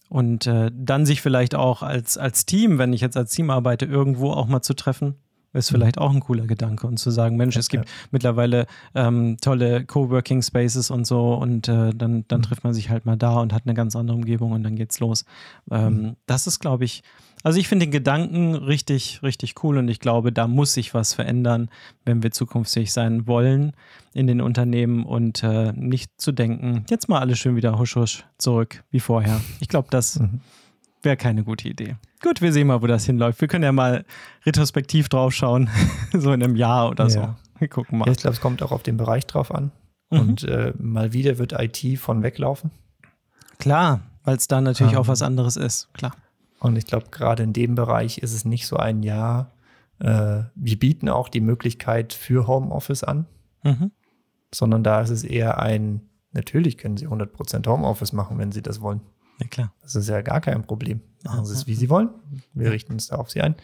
[0.08, 3.86] Und äh, dann sich vielleicht auch als, als Team, wenn ich jetzt als Team arbeite,
[3.86, 5.16] irgendwo auch mal zu treffen,
[5.54, 5.76] ist mhm.
[5.76, 7.92] vielleicht auch ein cooler Gedanke und zu sagen, Mensch, es gibt ja.
[8.12, 12.44] mittlerweile ähm, tolle Coworking Spaces und so und äh, dann, dann mhm.
[12.44, 15.00] trifft man sich halt mal da und hat eine ganz andere Umgebung und dann geht's
[15.00, 15.26] los.
[15.72, 16.16] Ähm, mhm.
[16.26, 17.04] Das ist, glaube ich,
[17.44, 21.13] also ich finde den Gedanken richtig, richtig cool und ich glaube, da muss sich was
[21.13, 21.70] verändern,
[22.06, 23.74] wenn wir zukunftsfähig sein wollen
[24.13, 28.24] in den Unternehmen und äh, nicht zu denken, jetzt mal alles schön wieder husch husch
[28.38, 29.42] zurück wie vorher.
[29.60, 30.39] Ich glaube, das mhm.
[31.04, 31.96] Wäre keine gute Idee.
[32.22, 33.42] Gut, wir sehen mal, wo das hinläuft.
[33.42, 34.06] Wir können ja mal
[34.46, 35.70] retrospektiv drauf schauen,
[36.13, 37.36] so in einem Jahr oder so.
[37.60, 38.06] Wir gucken mal.
[38.06, 39.72] Ja, ich glaube, es kommt auch auf den Bereich drauf an.
[40.10, 40.20] Mhm.
[40.20, 42.72] Und äh, mal wieder wird IT von weglaufen.
[43.60, 46.16] Klar, weil es da natürlich ähm, auch was anderes ist, klar.
[46.60, 49.52] Und ich glaube, gerade in dem Bereich ist es nicht so ein Jahr.
[50.00, 53.28] Äh, wir bieten auch die Möglichkeit für Homeoffice an.
[53.63, 53.92] Mhm.
[54.54, 56.02] sondern da ist es eher ein,
[56.34, 59.00] natürlich können sie 100% Homeoffice machen, wenn sie das wollen.
[59.39, 59.74] Ja, klar.
[59.82, 61.02] Das ist ja gar kein Problem.
[61.24, 62.10] Machen sie es, wie sie wollen.
[62.54, 63.56] Wir richten uns da auf sie ein,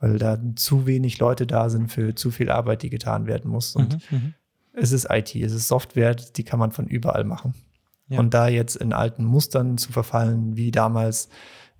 [0.00, 3.74] weil da zu wenig Leute da sind für zu viel Arbeit, die getan werden muss.
[3.76, 4.34] Und Mhm, mhm.
[4.72, 7.54] es ist IT, es ist Software, die kann man von überall machen.
[8.08, 8.20] Ja.
[8.20, 11.28] Und da jetzt in alten Mustern zu verfallen, wie damals,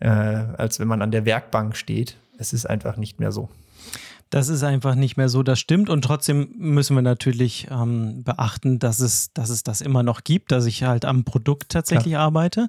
[0.01, 3.49] äh, als wenn man an der Werkbank steht, es ist einfach nicht mehr so.
[4.31, 5.89] Das ist einfach nicht mehr so, das stimmt.
[5.89, 10.53] Und trotzdem müssen wir natürlich ähm, beachten, dass es, dass es das immer noch gibt,
[10.53, 12.69] dass ich halt am Produkt tatsächlich arbeite.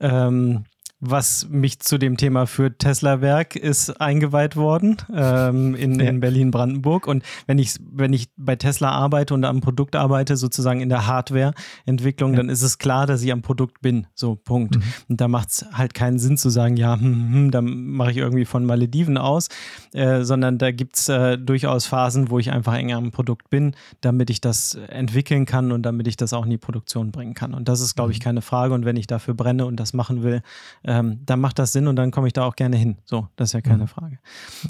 [0.00, 0.64] Ähm,
[1.00, 6.06] was mich zu dem Thema für Tesla Werk ist eingeweiht worden ähm, in, Ja.
[6.06, 7.06] in Berlin-Brandenburg.
[7.06, 11.06] Und wenn ich, wenn ich bei Tesla arbeite und am Produkt arbeite, sozusagen in der
[11.06, 14.08] Hardware-Entwicklung, dann ist es klar, dass ich am Produkt bin.
[14.14, 14.76] So, Punkt.
[14.76, 14.82] Mhm.
[15.08, 18.10] Und da macht es halt keinen Sinn zu sagen, ja, hm, hm, hm, dann mache
[18.10, 19.48] ich irgendwie von Malediven aus,
[19.94, 23.74] äh, sondern da gibt es äh, durchaus Phasen, wo ich einfach enger am Produkt bin,
[24.00, 27.54] damit ich das entwickeln kann und damit ich das auch in die Produktion bringen kann.
[27.54, 28.74] Und das ist, glaube ich, keine Frage.
[28.74, 30.42] Und wenn ich dafür brenne und das machen will,
[30.88, 32.96] ähm, dann macht das Sinn und dann komme ich da auch gerne hin.
[33.04, 34.18] So, das ist ja keine Frage.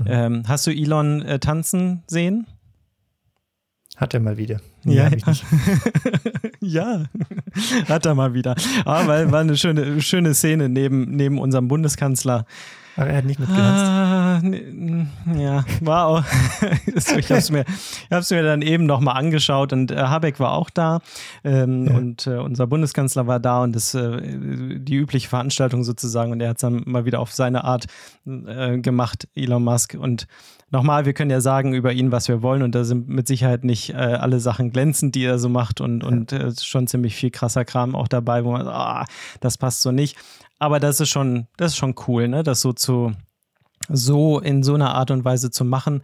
[0.05, 2.47] Ähm, hast du Elon äh, tanzen sehen?
[3.97, 4.61] Hat er mal wieder.
[4.85, 5.33] Ja, ja.
[6.61, 7.05] ja,
[7.89, 8.57] hat er mal wieder.
[8.85, 12.47] Aber war eine schöne, schöne Szene neben, neben unserem Bundeskanzler.
[12.99, 13.85] Aber er hat nicht mitgetanzt.
[13.85, 15.07] Ah, ne-
[15.37, 16.25] ja, war auch.
[16.87, 17.65] ich habe es mir,
[18.11, 20.99] ich mir dann eben nochmal angeschaut und äh, Habeck war auch da
[21.45, 21.97] ähm, Ja.
[21.97, 24.21] und äh, unser Bundeskanzler war da und das äh,
[24.81, 27.87] die übliche Veranstaltung sozusagen und er hat es dann mal wieder auf seine Art
[28.27, 29.95] äh, gemacht, Elon Musk.
[29.95, 30.27] Und
[30.73, 33.63] nochmal, wir können ja sagen über ihn, was wir wollen und da sind mit Sicherheit
[33.63, 37.31] nicht äh, alle Sachen glänzend, die er so macht und, und äh, schon ziemlich viel
[37.31, 39.05] krasser Kram auch dabei, wo man, sagt, ah,
[39.41, 40.17] das passt so nicht.
[40.59, 42.43] Aber das ist schon, das ist schon cool, ne?
[42.43, 43.13] Das so zu,
[43.89, 46.03] so in so einer Art und Weise zu machen.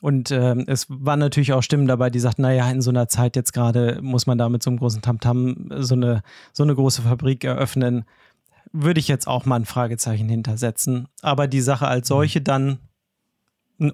[0.00, 3.36] Und ähm, es waren natürlich auch Stimmen dabei, die sagten, naja, in so einer Zeit
[3.36, 7.02] jetzt gerade muss man da mit so einem großen Tamtam so eine, so eine große
[7.02, 8.04] Fabrik eröffnen.
[8.72, 11.08] Würde ich jetzt auch mal ein Fragezeichen hintersetzen.
[11.20, 12.78] Aber die Sache als solche dann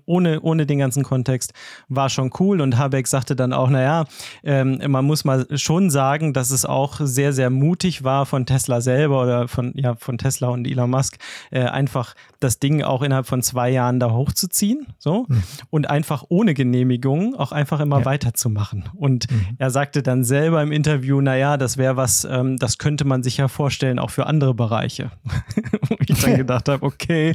[0.07, 1.53] ohne, ohne den ganzen Kontext
[1.88, 4.05] war schon cool und Habeck sagte dann auch, naja,
[4.44, 8.81] ähm, man muss mal schon sagen, dass es auch sehr, sehr mutig war von Tesla
[8.81, 11.16] selber oder von, ja, von Tesla und Elon Musk,
[11.51, 15.27] äh, einfach das Ding auch innerhalb von zwei Jahren da hochzuziehen, so,
[15.70, 18.05] und einfach ohne Genehmigung auch einfach immer Ja.
[18.05, 18.85] weiterzumachen.
[18.94, 19.57] Und Mhm.
[19.59, 23.37] er sagte dann selber im Interview, naja, das wäre was, ähm, das könnte man sich
[23.38, 25.11] ja vorstellen, auch für andere Bereiche.
[25.88, 27.35] Wo ich dann gedacht habe, okay,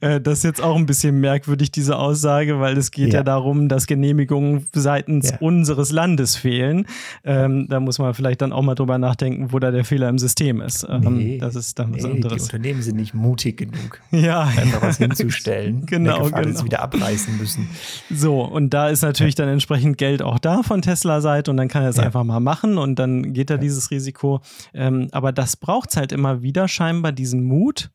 [0.00, 3.22] äh, das ist jetzt auch ein bisschen merkwürdig, diese Aussage, weil es geht ja, Ja.
[3.24, 5.36] darum, dass Genehmigungen seitens Ja.
[5.40, 6.86] unseres Landes fehlen.
[7.24, 10.18] Ähm, da muss man vielleicht dann auch mal drüber nachdenken, wo da der Fehler im
[10.18, 10.86] System ist.
[10.88, 12.44] Ähm, Nee, das ist dann was nee, die anderes.
[12.44, 15.84] Unternehmen sind nicht mutig genug, Ja, einfach was hinzustellen.
[15.86, 16.64] Genau, Gefahr, genau.
[16.64, 17.68] wieder abreißen müssen.
[18.10, 21.82] So, und da ist natürlich dann entsprechend Geld auch da von Tesla-Seite und dann kann
[21.82, 24.40] er es einfach mal machen und dann geht er dieses Risiko.
[24.72, 27.90] Ähm, aber das braucht es halt immer wieder scheinbar, diesen Mut,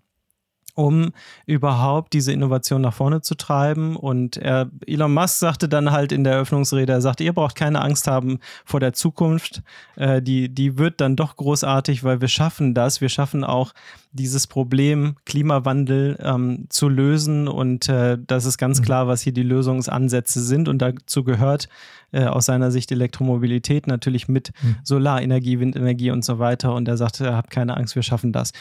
[0.78, 1.12] um
[1.48, 3.96] überhaupt diese Innovation nach vorne zu treiben.
[3.96, 7.82] Und er, Elon Musk sagte dann halt in der Eröffnungsrede, er sagte, ihr braucht keine
[7.82, 9.64] Angst haben vor der Zukunft.
[9.96, 13.02] Äh, die, die wird dann doch großartig, weil wir schaffen das.
[13.02, 13.74] Wir schaffen auch
[14.12, 17.48] dieses Problem Klimawandel ähm, zu lösen.
[17.48, 20.70] Und äh, das ist ganz klar, was hier die Lösungsansätze sind.
[20.70, 21.70] Und dazu gehört
[22.12, 24.52] äh, aus seiner Sicht Elektromobilität natürlich mit
[24.84, 26.76] Solarenergie, Windenergie und so weiter.
[26.76, 28.54] Und er sagte, habt keine Angst, wir schaffen das.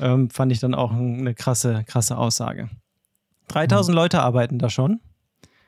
[0.00, 2.68] Ähm, fand ich dann auch eine krasse, krasse Aussage.
[3.48, 5.00] 3000 Leute arbeiten da schon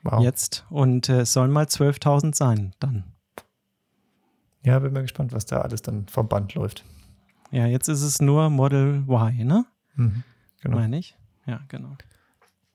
[0.03, 0.21] Wow.
[0.23, 3.03] jetzt und äh, es sollen mal 12.000 sein dann.
[4.63, 6.83] Ja, bin mal gespannt, was da alles dann vom Band läuft.
[7.51, 9.65] Ja, jetzt ist es nur Model Y, ne?
[9.95, 10.23] Mhm.
[10.61, 10.77] Genau.
[10.77, 11.15] Meine ich?
[11.45, 11.95] Ja, genau.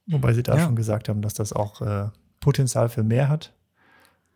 [0.06, 0.64] Wobei sie da Ja.
[0.64, 2.08] schon gesagt haben, dass das auch äh,
[2.40, 3.52] Potenzial für mehr hat.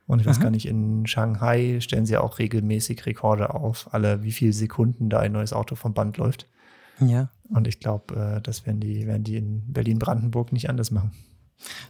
[0.07, 0.45] Und ich weiß Aha.
[0.45, 5.21] gar nicht, in Shanghai stellen sie auch regelmäßig Rekorde auf, alle wie viele Sekunden da
[5.21, 6.49] ein neues Auto vom Band läuft.
[7.01, 11.13] Ja, Und ich glaube, äh, das werden die, werden die in Berlin-Brandenburg nicht anders machen.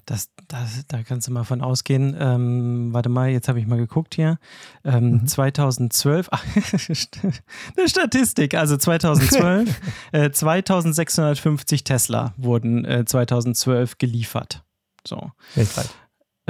[0.06, 2.16] das, das, da kannst du mal von ausgehen.
[2.18, 4.38] Ähm, warte mal, jetzt habe ich mal geguckt hier.
[4.84, 6.44] Ähm, 2012, ach,
[7.76, 9.80] eine Statistik, also 2012,
[10.12, 14.64] äh, 2650 Tesla wurden äh, 2012 geliefert.
[15.06, 15.30] So.
[15.54, 15.88] Weltweit.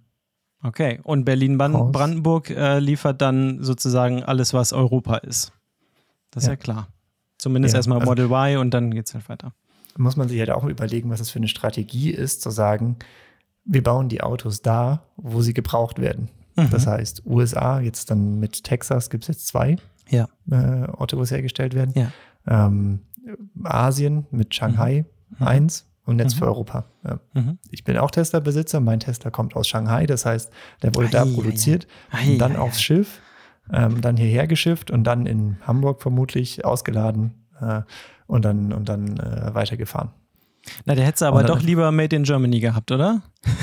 [0.62, 1.24] Okay, und.
[1.26, 5.52] Berlin-Brandenburg äh, liefert dann sozusagen alles, was Europa ist.
[6.32, 6.58] Das ist ja, Ja.
[6.58, 6.88] klar.
[7.44, 9.54] Zumindest Ja, erstmal also- Model Y und dann geht es halt weiter.
[9.98, 12.96] muss man sich halt auch überlegen, was das für eine Strategie ist, zu sagen,
[13.66, 16.30] wir bauen die Autos da, wo sie gebraucht werden.
[16.56, 16.70] Mhm.
[16.72, 19.76] Das heißt, USA, jetzt dann mit Texas gibt es jetzt zwei
[20.10, 20.30] ja.
[20.50, 21.94] äh, Autos hergestellt werden.
[21.96, 22.12] Ja.
[22.48, 23.02] Ähm,
[23.62, 25.04] Asien mit Shanghai
[25.38, 25.46] mhm.
[25.46, 26.40] eins und jetzt mhm.
[26.40, 26.86] für Europa.
[27.04, 27.20] Ja.
[27.34, 27.60] Mhm.
[27.70, 28.80] Ich bin auch Tesla-Besitzer.
[28.80, 30.06] Mein Tesla kommt aus Shanghai.
[30.06, 30.50] Das heißt,
[30.82, 33.20] der wurde ei, da produziert, ei, dann ei, aufs Schiff,
[33.72, 37.82] ähm, dann hierher geschifft und dann in Hamburg vermutlich ausgeladen äh,
[38.28, 40.10] und dann, und dann äh, weitergefahren.
[40.86, 43.22] Na, der hätte aber doch lieber Made in Germany gehabt, oder?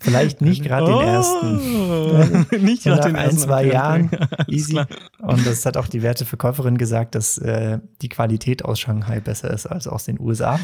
[0.00, 2.46] Vielleicht nicht gerade oh, den ersten.
[2.64, 4.10] nicht gerade den ein, zwei Jahren.
[4.48, 4.80] Easy.
[5.18, 9.66] Und das hat auch die Werteverkäuferin gesagt, dass äh, die Qualität aus Shanghai besser ist
[9.66, 10.58] als aus den USA.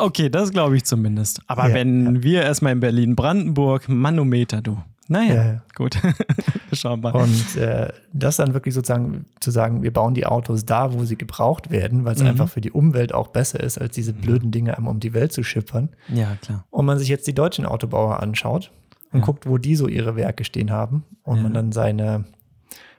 [0.00, 1.40] Okay, das glaube ich zumindest.
[1.46, 2.22] Aber ja, wenn ja.
[2.22, 4.82] wir erstmal in Berlin-Brandenburg, Manometer, du.
[5.10, 5.98] Naja, ja, gut.
[6.72, 7.22] Schauen wir mal.
[7.22, 11.16] Und äh, das dann wirklich sozusagen zu sagen, wir bauen die Autos da, wo sie
[11.16, 12.28] gebraucht werden, weil es mhm.
[12.28, 14.20] einfach für die Umwelt auch besser ist, als diese mhm.
[14.20, 15.88] blöden Dinge einmal um die Welt zu schippern.
[16.14, 16.64] Ja, klar.
[16.70, 18.70] Und man sich jetzt die deutschen Autobauer anschaut
[19.10, 19.26] und ja.
[19.26, 21.42] guckt, wo die so ihre Werke stehen haben und ja.
[21.42, 22.24] man dann seine,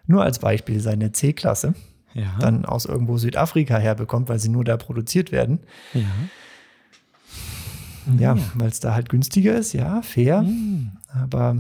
[0.06, 1.76] nur als Beispiel, seine C-Klasse
[2.13, 2.36] ja.
[2.41, 5.60] dann aus irgendwo Südafrika herbekommt, weil sie nur da produziert werden.
[5.93, 6.02] Ja.
[8.17, 10.41] Ja, weil es da halt günstiger ist, ja, fair.
[10.41, 10.91] Mhm.
[11.08, 11.56] Aber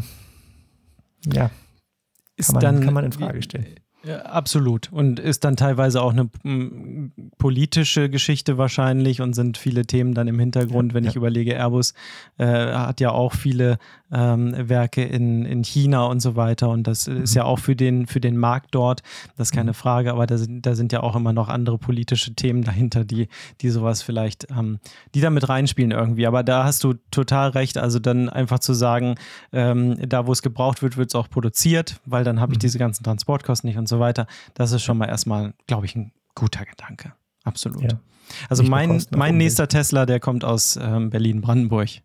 [1.25, 1.49] ja.
[2.35, 3.75] Ist kann man, dann, kann man in Frage stellen.
[4.03, 4.91] Ja, absolut.
[4.91, 6.29] Und ist dann teilweise auch eine
[7.37, 11.11] politische Geschichte wahrscheinlich und sind viele Themen dann im Hintergrund, wenn ja.
[11.11, 11.93] ich überlege, Airbus
[12.37, 13.77] äh, hat ja auch viele
[14.11, 16.69] ähm, Werke in, in China und so weiter.
[16.69, 17.23] Und das mhm.
[17.23, 19.01] ist ja auch für den, für den Markt dort,
[19.37, 19.75] das ist keine mhm.
[19.75, 23.27] Frage, aber da sind, da sind ja auch immer noch andere politische Themen dahinter, die,
[23.61, 24.79] die sowas vielleicht, ähm,
[25.15, 26.27] die da mit reinspielen irgendwie.
[26.27, 27.77] Aber da hast du total recht.
[27.77, 29.15] Also dann einfach zu sagen,
[29.51, 32.61] ähm, da wo es gebraucht wird, wird es auch produziert, weil dann habe ich mhm.
[32.61, 34.27] diese ganzen Transportkosten nicht und so weiter.
[34.53, 37.13] Das ist schon mal erstmal, glaube ich, ein guter Gedanke.
[37.43, 37.83] Absolut.
[37.83, 37.99] Ja.
[38.49, 41.89] Also mein, mein nächster Tesla, der kommt aus ähm, Berlin-Brandenburg.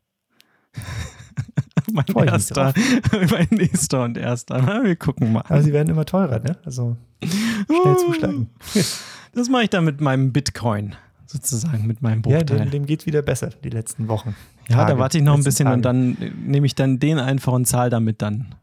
[1.92, 2.72] mein Freu erster,
[3.30, 4.84] mein nächster und erster.
[4.84, 5.44] Wir gucken mal.
[5.48, 6.56] Aber sie werden immer teurer, ne?
[6.64, 8.50] Also schnell zuschlagen.
[9.32, 10.96] Das mache ich dann mit meinem Bitcoin,
[11.26, 12.58] sozusagen, mit meinem Bruchteil.
[12.58, 14.34] Ja, dem, dem geht es wieder besser, die letzten Wochen.
[14.66, 15.76] Ja, Tage, da warte ich noch ein bisschen Tage.
[15.76, 18.54] und dann nehme ich dann den einfach und zahle damit dann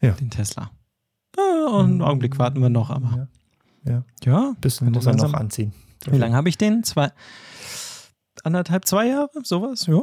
[0.00, 0.12] ja.
[0.12, 0.70] den Tesla.
[1.36, 3.28] Ja, einen Augenblick warten wir noch, aber.
[3.84, 3.92] Ja.
[3.92, 4.04] Ja.
[4.24, 5.74] ja bisschen muss er noch anziehen.
[6.10, 6.84] Wie lange habe ich den?
[6.84, 7.10] Zwei,
[8.44, 9.28] anderthalb, zwei Jahre?
[9.42, 9.86] Sowas?
[9.86, 10.00] Ja.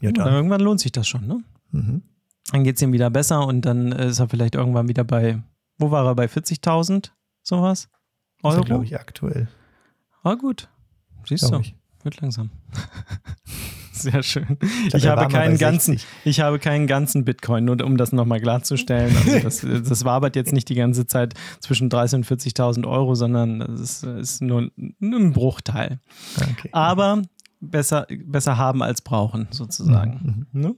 [0.00, 0.32] Ja, dann.
[0.32, 1.42] Irgendwann lohnt sich das schon, ne?
[1.74, 2.02] Mhm.
[2.52, 5.42] Dann geht es ihm wieder besser und dann ist er vielleicht irgendwann wieder bei,
[5.78, 7.10] wo war er, bei 40.000?
[7.42, 7.88] Sowas?
[8.42, 8.62] Euro?
[8.62, 9.48] glaube ich, aktuell.
[10.22, 10.68] Ah, gut.
[11.26, 11.74] Siehst du, ich.
[12.02, 12.50] wird langsam.
[13.92, 14.58] Sehr schön.
[14.60, 18.40] Ich, glaub, ich habe keinen ganzen, ich habe keinen ganzen Bitcoin, nur um das nochmal
[18.40, 19.16] klarzustellen.
[19.16, 23.60] Also das, das wabert jetzt nicht die ganze Zeit zwischen 30.000 und 40.000 Euro, sondern
[23.60, 26.00] das ist, ist nur, nur, ein Bruchteil.
[26.36, 26.68] Okay.
[26.72, 27.22] Aber
[27.60, 30.46] besser, besser haben als brauchen, sozusagen.
[30.52, 30.60] Mhm.
[30.60, 30.74] Ne?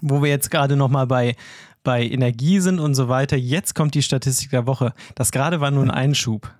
[0.00, 1.36] Wo wir jetzt gerade nochmal bei,
[1.84, 3.36] bei Energie sind und so weiter.
[3.36, 4.92] Jetzt kommt die Statistik der Woche.
[5.14, 6.50] Das gerade war nur ein Einschub.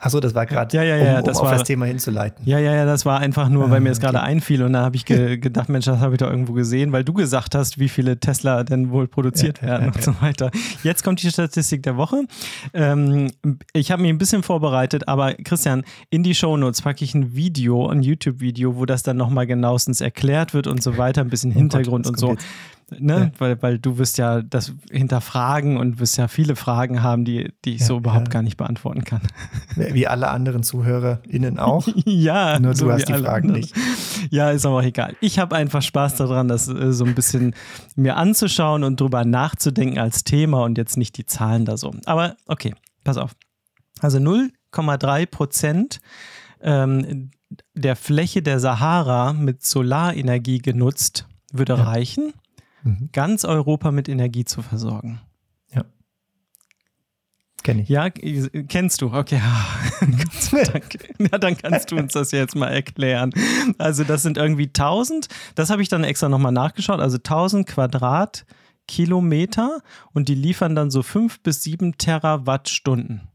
[0.00, 2.44] Achso, das war gerade, ja, ja, ja, um, um auf war, das Thema hinzuleiten.
[2.44, 4.84] Ja, ja, ja, das war einfach nur, weil mir es ah, gerade einfiel und dann
[4.84, 7.78] habe ich ge gedacht, Mensch, das habe ich doch irgendwo gesehen, weil du gesagt hast,
[7.78, 10.50] wie viele Tesla denn wohl produziert ja, werden ja, und so weiter.
[10.82, 12.24] Jetzt kommt die Statistik der Woche.
[12.74, 13.30] Ähm,
[13.72, 17.88] ich habe mich ein bisschen vorbereitet, aber Christian, in die Shownotes packe ich ein Video,
[17.88, 21.58] ein YouTube-Video, wo das dann nochmal genauestens erklärt wird und so weiter, ein bisschen oh
[21.58, 22.30] Hintergrund Gott, und so.
[22.30, 22.46] Jetzt.
[22.90, 23.18] Ne?
[23.18, 23.30] Ja.
[23.38, 27.74] Weil, weil du wirst ja das hinterfragen und wirst ja viele Fragen haben, die, die
[27.74, 28.32] ich ja, so überhaupt ja.
[28.32, 29.20] gar nicht beantworten kann.
[29.76, 31.86] Wie alle anderen ZuhörerInnen auch.
[32.06, 32.58] ja.
[32.58, 33.60] Nur du so hast die Fragen anderen.
[33.60, 33.74] nicht.
[34.30, 35.14] Ja, ist aber auch egal.
[35.20, 37.54] Ich habe einfach Spaß daran, das äh, so ein bisschen
[37.94, 41.94] mir anzuschauen und drüber nachzudenken als Thema und jetzt nicht die Zahlen da so.
[42.06, 42.74] Aber okay,
[43.04, 43.32] pass auf.
[44.00, 45.98] Also 0,3 Prozent
[46.62, 47.30] ähm,
[47.74, 52.32] der Fläche der Sahara mit Solarenergie genutzt würde reichen
[52.82, 53.10] mhm.
[53.12, 55.20] ganz Europa mit Energie zu versorgen.
[55.72, 55.84] Ja.
[57.62, 57.88] Kenne ich.
[57.88, 59.12] Ja, kennst du.
[59.12, 59.40] Okay.
[60.00, 60.96] Gott sei Dank.
[61.18, 63.32] Ja, dann kannst du uns das jetzt mal erklären.
[63.78, 69.80] Also, das sind irgendwie 1000, das habe ich dann extra nochmal nachgeschaut, also 1000 Quadratkilometer
[70.12, 73.28] und die liefern dann so 5 bis 7 Terawattstunden.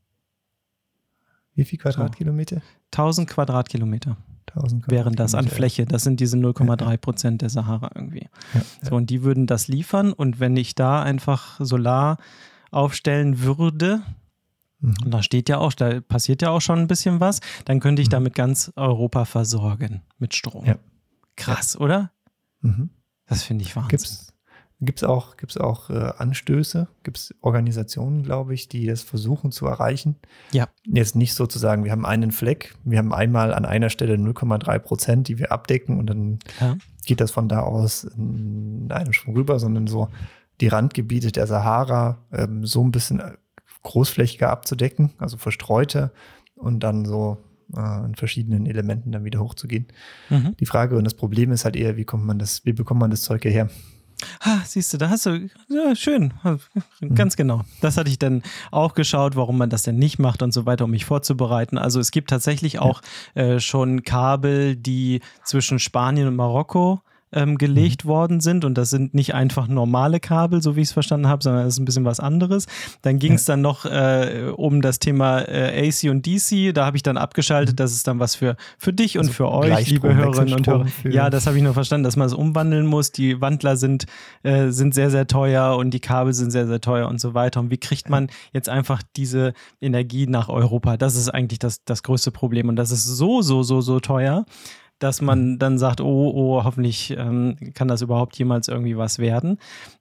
[1.55, 2.61] Wie viel Quadratkilometer?
[2.91, 4.17] 1000 Quadratkilometer
[4.87, 5.85] wären das an Fläche.
[5.85, 8.27] Das sind diese 0,3 Prozent der Sahara irgendwie.
[8.53, 10.13] Ja, so, und die würden das liefern.
[10.13, 12.17] Und wenn ich da einfach Solar
[12.71, 14.01] aufstellen würde,
[14.79, 14.95] mhm.
[15.05, 18.01] und da steht ja auch, da passiert ja auch schon ein bisschen was, dann könnte
[18.01, 18.13] ich mhm.
[18.13, 20.65] damit ganz Europa versorgen mit Strom.
[20.65, 20.75] Ja.
[21.35, 22.11] Krass, oder?
[22.61, 22.89] Mhm.
[23.25, 23.89] Das finde ich Wahnsinn.
[23.89, 24.32] Gibt's,
[24.81, 26.87] Gibt es auch, gibt's auch äh, Anstöße?
[27.03, 30.15] Gibt es Organisationen, glaube ich, die das versuchen zu erreichen?
[30.51, 30.67] Ja.
[30.85, 35.27] Jetzt nicht sozusagen, wir haben einen Fleck, wir haben einmal an einer Stelle 0,3 Prozent,
[35.27, 36.77] die wir abdecken und dann Klar.
[37.05, 40.09] geht das von da aus in einem Schwung rüber, sondern so
[40.59, 43.21] die Randgebiete der Sahara ähm, so ein bisschen
[43.83, 46.11] großflächiger abzudecken, also verstreute
[46.55, 47.37] und dann so
[47.75, 49.87] äh, in verschiedenen Elementen dann wieder hochzugehen.
[50.29, 50.55] Mhm.
[50.59, 53.11] Die Frage und das Problem ist halt eher, wie kommt man das, wie bekommt man
[53.11, 53.69] das Zeug hierher?
[54.39, 57.15] Ah, siehst du, da hast du, ja, schön, mhm.
[57.15, 57.61] ganz genau.
[57.81, 60.85] Das hatte ich dann auch geschaut, warum man das denn nicht macht und so weiter,
[60.85, 61.77] um mich vorzubereiten.
[61.77, 63.01] Also es gibt tatsächlich auch
[63.35, 67.01] äh, schon Kabel, die zwischen Spanien und Marokko
[67.33, 68.09] ähm, gelegt mhm.
[68.09, 68.65] worden sind.
[68.65, 71.75] Und das sind nicht einfach normale Kabel, so wie ich es verstanden habe, sondern das
[71.75, 72.67] ist ein bisschen was anderes.
[73.01, 73.53] Dann ging es ja.
[73.53, 76.73] dann noch äh, um das Thema äh, AC und DC.
[76.73, 77.73] Da habe ich dann abgeschaltet.
[77.73, 77.77] Mhm.
[77.77, 80.85] Das ist dann was für, für dich also und für euch, liebe Hörerinnen und Hörer.
[81.05, 83.11] Ja, das habe ich nur verstanden, dass man es umwandeln muss.
[83.11, 84.05] Die Wandler sind,
[84.43, 87.59] äh, sind sehr, sehr teuer und die Kabel sind sehr, sehr teuer und so weiter.
[87.59, 90.97] Und wie kriegt man jetzt einfach diese Energie nach Europa?
[90.97, 92.69] Das ist eigentlich das, das größte Problem.
[92.69, 94.45] Und das ist so, so, so, so teuer
[95.03, 99.57] dass man dann sagt, oh, oh, hoffentlich ähm, kann das überhaupt jemals irgendwie was werden.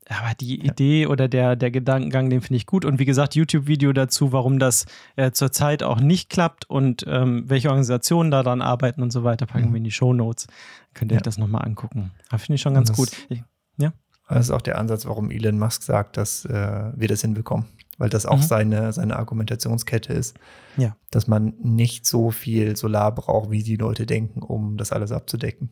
[0.09, 0.71] Aber die ja.
[0.71, 2.85] Idee oder der, der Gedankengang, den finde ich gut.
[2.85, 4.87] Und wie gesagt, YouTube-Video dazu, warum das
[5.17, 9.71] äh, zurzeit auch nicht klappt und ähm, welche Organisationen daran arbeiten und so weiter, packen
[9.71, 9.73] mhm.
[9.73, 10.47] wir in die Show Notes.
[10.95, 11.19] Könnt ihr ja.
[11.19, 12.13] euch das nochmal angucken.
[12.31, 13.09] Finde ich schon ganz gut.
[13.29, 13.43] Ich,
[13.79, 13.93] ja.
[14.29, 17.67] Das ist auch der Ansatz, warum Elon Musk sagt, dass äh, wir das hinbekommen
[18.03, 18.43] weil das auch mhm.
[18.43, 20.37] seine, seine Argumentationskette ist,
[20.77, 20.97] ja.
[21.13, 25.71] dass man nicht so viel Solar braucht, wie die Leute denken, um das alles abzudecken.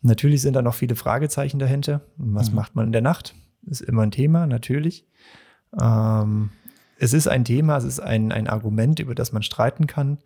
[0.00, 2.00] Natürlich sind da noch viele Fragezeichen dahinter.
[2.16, 2.56] Was mhm.
[2.56, 3.34] macht man in der Nacht?
[3.66, 5.06] Ist immer ein Thema, natürlich.
[5.78, 6.52] Ähm,
[6.98, 10.20] es ist ein Thema, es ist ein, ein Argument, über das man streiten kann,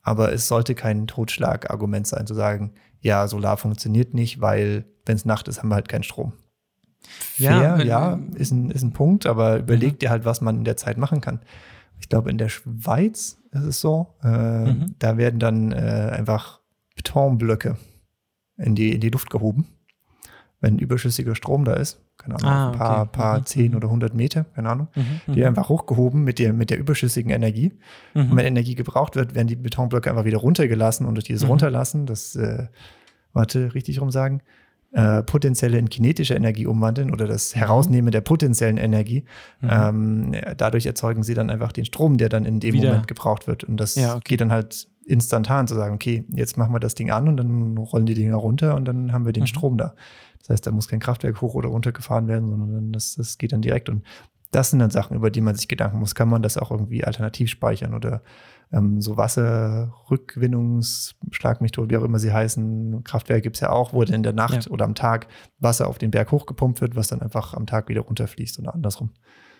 [0.00, 2.72] aber es sollte kein Totschlagargument sein, zu sagen,
[3.02, 6.32] ja, Solar funktioniert nicht, weil wenn es Nacht ist, haben wir halt keinen Strom.
[7.08, 9.98] Fair, ja, ja ist, ein, ist ein Punkt, aber überleg mhm.
[9.98, 11.40] dir halt, was man in der Zeit machen kann.
[12.00, 14.94] Ich glaube, in der Schweiz ist es so, äh, mhm.
[14.98, 16.60] da werden dann äh, einfach
[16.96, 17.76] Betonblöcke
[18.56, 19.66] in die, in die Luft gehoben,
[20.60, 22.00] wenn überschüssiger Strom da ist.
[22.16, 23.10] Keine Ahnung, ah, ein paar, okay.
[23.12, 23.46] paar mhm.
[23.46, 24.88] 10 oder 100 Meter, keine Ahnung.
[24.94, 25.32] Mhm.
[25.32, 25.46] Die mhm.
[25.46, 27.72] einfach hochgehoben mit der, mit der überschüssigen Energie.
[28.12, 32.04] Und wenn Energie gebraucht wird, werden die Betonblöcke einfach wieder runtergelassen und durch dieses Runterlassen,
[32.04, 32.66] das, äh,
[33.32, 34.42] warte, richtig rum sagen,
[34.92, 39.24] äh, potenzielle in kinetische Energie umwandeln oder das Herausnehmen der potenziellen Energie.
[39.60, 39.70] Mhm.
[39.70, 42.88] Ähm, dadurch erzeugen sie dann einfach den Strom, der dann in dem Wieder.
[42.88, 43.64] Moment gebraucht wird.
[43.64, 44.22] Und das ja, okay.
[44.24, 47.78] geht dann halt instantan zu sagen, okay, jetzt machen wir das Ding an und dann
[47.78, 49.48] rollen die Dinger runter und dann haben wir den mhm.
[49.48, 49.94] Strom da.
[50.40, 53.52] Das heißt, da muss kein Kraftwerk hoch oder runter gefahren werden, sondern das, das geht
[53.52, 53.88] dann direkt.
[53.88, 54.04] Und
[54.50, 56.14] das sind dann Sachen, über die man sich Gedanken muss.
[56.14, 58.22] Kann man das auch irgendwie alternativ speichern oder
[58.72, 64.14] ähm, so Wasserrückgewinnungsschlagmethoden, wie auch immer sie heißen, Kraftwerke gibt es ja auch, wo dann
[64.14, 64.70] in der Nacht ja.
[64.70, 65.26] oder am Tag
[65.58, 69.10] Wasser auf den Berg hochgepumpt wird, was dann einfach am Tag wieder runterfließt oder andersrum.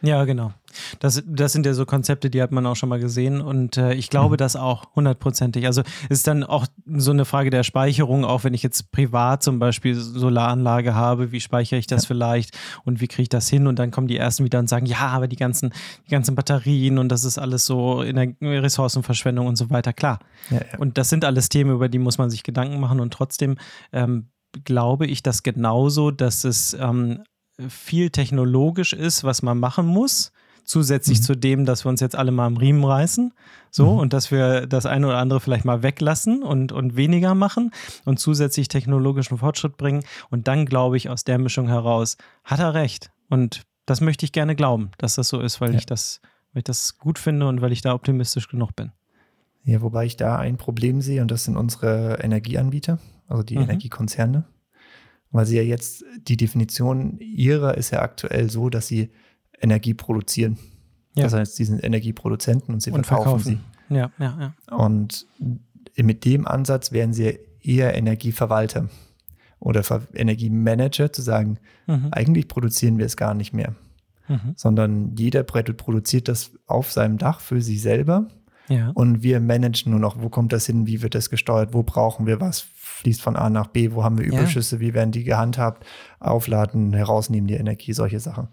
[0.02, 0.52] Ja, genau.
[1.00, 3.92] Das, das sind ja so Konzepte, die hat man auch schon mal gesehen und äh,
[3.94, 4.38] ich glaube mhm.
[4.38, 5.66] das auch hundertprozentig.
[5.66, 9.58] Also ist dann auch so eine Frage der Speicherung, auch wenn ich jetzt privat zum
[9.58, 12.08] Beispiel Solaranlage habe, wie speichere ich das ja.
[12.08, 13.66] vielleicht und wie kriege ich das hin?
[13.66, 15.72] Und dann kommen die ersten wieder und sagen, ja, aber die ganzen,
[16.06, 19.92] die ganzen Batterien und das ist alles so in der Ressourcenverschwendung und so weiter.
[19.92, 20.20] Klar.
[20.50, 20.78] Ja, ja.
[20.78, 23.56] Und das sind alles Themen, über die muss man sich Gedanken machen und trotzdem
[23.92, 24.28] ähm,
[24.64, 27.24] glaube ich das genauso, dass es ähm,
[27.68, 30.32] viel technologisch ist, was man machen muss,
[30.64, 31.22] zusätzlich mhm.
[31.22, 33.32] zu dem, dass wir uns jetzt alle mal am Riemen reißen,
[33.70, 33.98] so, mhm.
[33.98, 37.72] und dass wir das eine oder andere vielleicht mal weglassen und, und weniger machen
[38.04, 40.04] und zusätzlich technologischen Fortschritt bringen.
[40.30, 43.10] Und dann glaube ich, aus der Mischung heraus hat er recht.
[43.28, 45.78] Und das möchte ich gerne glauben, dass das so ist, weil ja.
[45.78, 46.20] ich das,
[46.52, 48.92] weil ich das gut finde und weil ich da optimistisch genug bin.
[49.64, 52.98] Ja, wobei ich da ein Problem sehe, und das sind unsere Energieanbieter,
[53.28, 53.64] also die mhm.
[53.64, 54.44] Energiekonzerne
[55.30, 59.10] weil sie ja jetzt, die Definition ihrer ist ja aktuell so, dass sie
[59.60, 60.58] Energie produzieren.
[61.14, 61.24] Ja.
[61.24, 63.94] Das heißt, sie sind Energieproduzenten und sie und verkaufen, verkaufen, sie.
[63.94, 64.76] Ja, ja, ja.
[64.76, 65.26] Und
[65.96, 68.88] mit dem Ansatz wären sie eher Energieverwalter
[69.58, 69.82] oder
[70.14, 72.08] Energiemanager, zu sagen, mhm.
[72.12, 73.74] eigentlich produzieren wir es gar nicht mehr.
[74.28, 74.54] Mhm.
[74.56, 78.28] Sondern jeder produziert das auf seinem Dach für sich selber.
[78.70, 78.90] Ja.
[78.94, 82.26] Und wir managen nur noch, wo kommt das hin, wie wird das gesteuert, wo brauchen
[82.26, 84.80] wir was, fließt von A nach B, wo haben wir Überschüsse, ja.
[84.80, 85.84] wie werden die gehandhabt,
[86.20, 88.48] aufladen, herausnehmen die Energie, solche Sachen.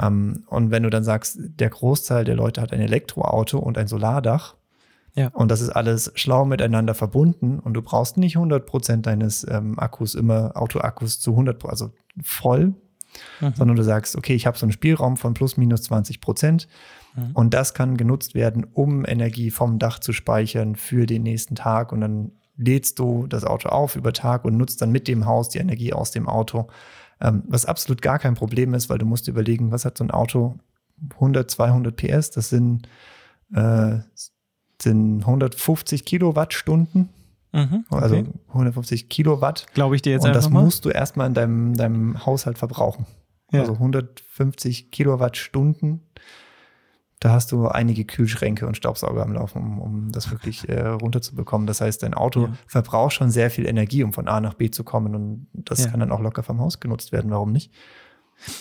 [0.00, 3.86] Ähm, und wenn du dann sagst, der Großteil der Leute hat ein Elektroauto und ein
[3.86, 4.54] Solardach,
[5.14, 5.28] ja.
[5.32, 9.76] Und das ist alles schlau miteinander verbunden und du brauchst nicht 100 Prozent deines ähm,
[9.78, 11.90] Akkus immer Autoakkus zu 100, also
[12.22, 12.74] voll,
[13.40, 13.54] mhm.
[13.54, 16.68] sondern du sagst, okay, ich habe so einen Spielraum von plus minus 20 Prozent
[17.14, 17.30] mhm.
[17.34, 21.92] und das kann genutzt werden, um Energie vom Dach zu speichern für den nächsten Tag
[21.92, 25.48] und dann lädst du das Auto auf über Tag und nutzt dann mit dem Haus
[25.48, 26.68] die Energie aus dem Auto.
[27.20, 30.10] Ähm, was absolut gar kein Problem ist, weil du musst überlegen, was hat so ein
[30.10, 30.56] Auto?
[31.14, 32.86] 100, 200 PS, das sind,
[33.54, 33.98] äh,
[34.80, 37.08] sind 150 Kilowattstunden.
[37.52, 38.02] Mhm, okay.
[38.02, 39.66] Also 150 Kilowatt.
[39.74, 40.62] Glaube ich dir jetzt Und das mal.
[40.62, 43.06] musst du erstmal in deinem, deinem Haushalt verbrauchen.
[43.52, 43.60] Ja.
[43.60, 46.02] Also 150 Kilowattstunden.
[47.20, 51.66] Da hast du einige Kühlschränke und Staubsauger am Laufen, um, um das wirklich äh, runterzubekommen.
[51.66, 52.52] Das heißt, dein Auto Ja.
[52.66, 55.14] verbraucht schon sehr viel Energie, um von A nach B zu kommen.
[55.14, 55.90] Und das Ja.
[55.90, 57.30] kann dann auch locker vom Haus genutzt werden.
[57.30, 57.70] Warum nicht?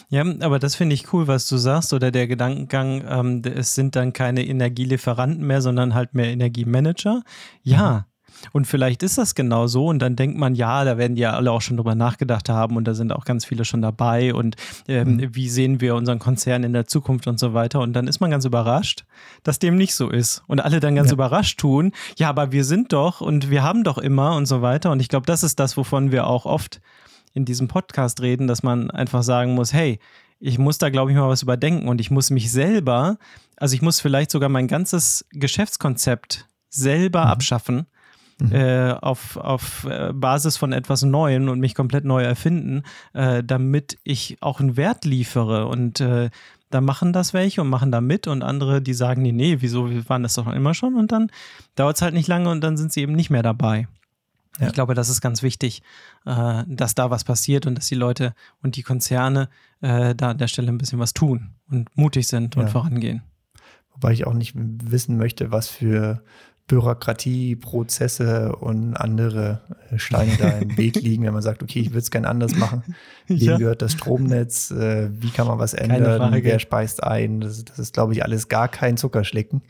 [0.09, 3.95] Ja, aber das finde ich cool, was du sagst, oder der Gedankengang, ähm, es sind
[3.95, 7.23] dann keine Energielieferanten mehr, sondern halt mehr Energiemanager.
[7.63, 8.07] Ja.
[8.51, 11.33] Und vielleicht ist das genau so und dann denkt man, ja, da werden die ja
[11.33, 14.55] alle auch schon drüber nachgedacht haben und da sind auch ganz viele schon dabei und
[14.87, 17.79] ähm, wie sehen wir unseren Konzern in der Zukunft und so weiter.
[17.81, 19.05] Und dann ist man ganz überrascht,
[19.43, 20.43] dass dem nicht so ist.
[20.47, 21.13] Und alle dann ganz Ja.
[21.13, 24.91] überrascht tun, ja, aber wir sind doch und wir haben doch immer und so weiter.
[24.91, 26.81] Und ich glaube, das ist das, wovon wir auch oft
[27.33, 29.99] in diesem Podcast reden, dass man einfach sagen muss, hey,
[30.39, 33.17] ich muss da, glaube ich, mal was überdenken und ich muss mich selber,
[33.57, 37.87] also ich muss vielleicht sogar mein ganzes Geschäftskonzept selber abschaffen
[38.51, 42.83] äh, auf, auf äh, Basis von etwas Neuem und mich komplett neu erfinden,
[43.13, 46.29] äh, damit ich auch einen Wert liefere und äh,
[46.69, 49.89] da machen das welche und machen da mit und andere, die sagen, nee, nee, wieso,
[49.89, 51.31] wir waren das doch immer schon und dann
[51.75, 53.87] dauert es halt nicht lange und dann sind sie eben nicht mehr dabei.
[54.59, 54.67] Ja.
[54.67, 55.81] Ich glaube, das ist ganz wichtig,
[56.25, 59.49] äh, dass da was passiert und dass die Leute und die Konzerne
[59.81, 62.69] äh, da an der Stelle ein bisschen was tun und mutig sind und Ja.
[62.69, 63.23] vorangehen.
[63.93, 66.21] Wobei ich auch nicht wissen möchte, was für
[66.69, 69.59] Bürokratie, Prozesse und andere
[69.91, 72.55] äh, Steine da im Weg liegen, wenn man sagt, okay, ich würde es gerne anders
[72.55, 72.83] machen.
[73.27, 73.57] Wem Ja.
[73.57, 74.71] gehört das Stromnetz?
[74.71, 76.31] Äh, wie kann man was ändern?
[76.41, 77.41] Wer speist ein?
[77.41, 79.61] Das, das ist, glaube ich, alles gar kein Zuckerschlecken.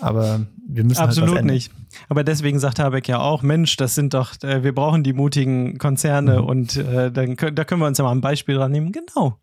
[0.00, 1.46] Aber wir müssen halt Absolut ändern.
[1.54, 1.72] nicht.
[2.08, 5.78] Aber deswegen sagt Habeck ja auch, Mensch, das sind doch, äh, wir brauchen die mutigen
[5.78, 6.44] Konzerne Mhm.
[6.48, 8.92] und äh, dann da können wir uns ja mal ein Beispiel dran nehmen.
[8.92, 9.38] Genau.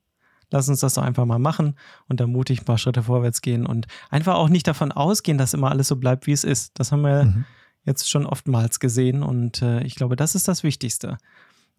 [0.49, 1.75] Lass uns das doch einfach mal machen
[2.07, 5.53] und dann mutig ein paar Schritte vorwärts gehen und einfach auch nicht davon ausgehen, dass
[5.53, 6.79] immer alles so bleibt, wie es ist.
[6.79, 7.45] Das haben wir Mhm.
[7.83, 11.17] jetzt schon oftmals gesehen und äh, ich glaube, das ist das Wichtigste,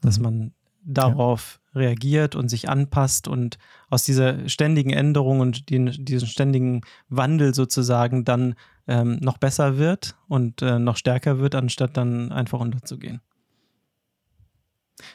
[0.02, 0.24] dass Mhm.
[0.24, 0.52] man
[0.84, 3.58] darauf reagiert und sich anpasst und
[3.90, 8.54] aus dieser ständigen Änderung und den, diesen ständigen Wandel sozusagen dann
[8.86, 13.20] ähm, noch besser wird und äh, noch stärker wird, anstatt dann einfach unterzugehen.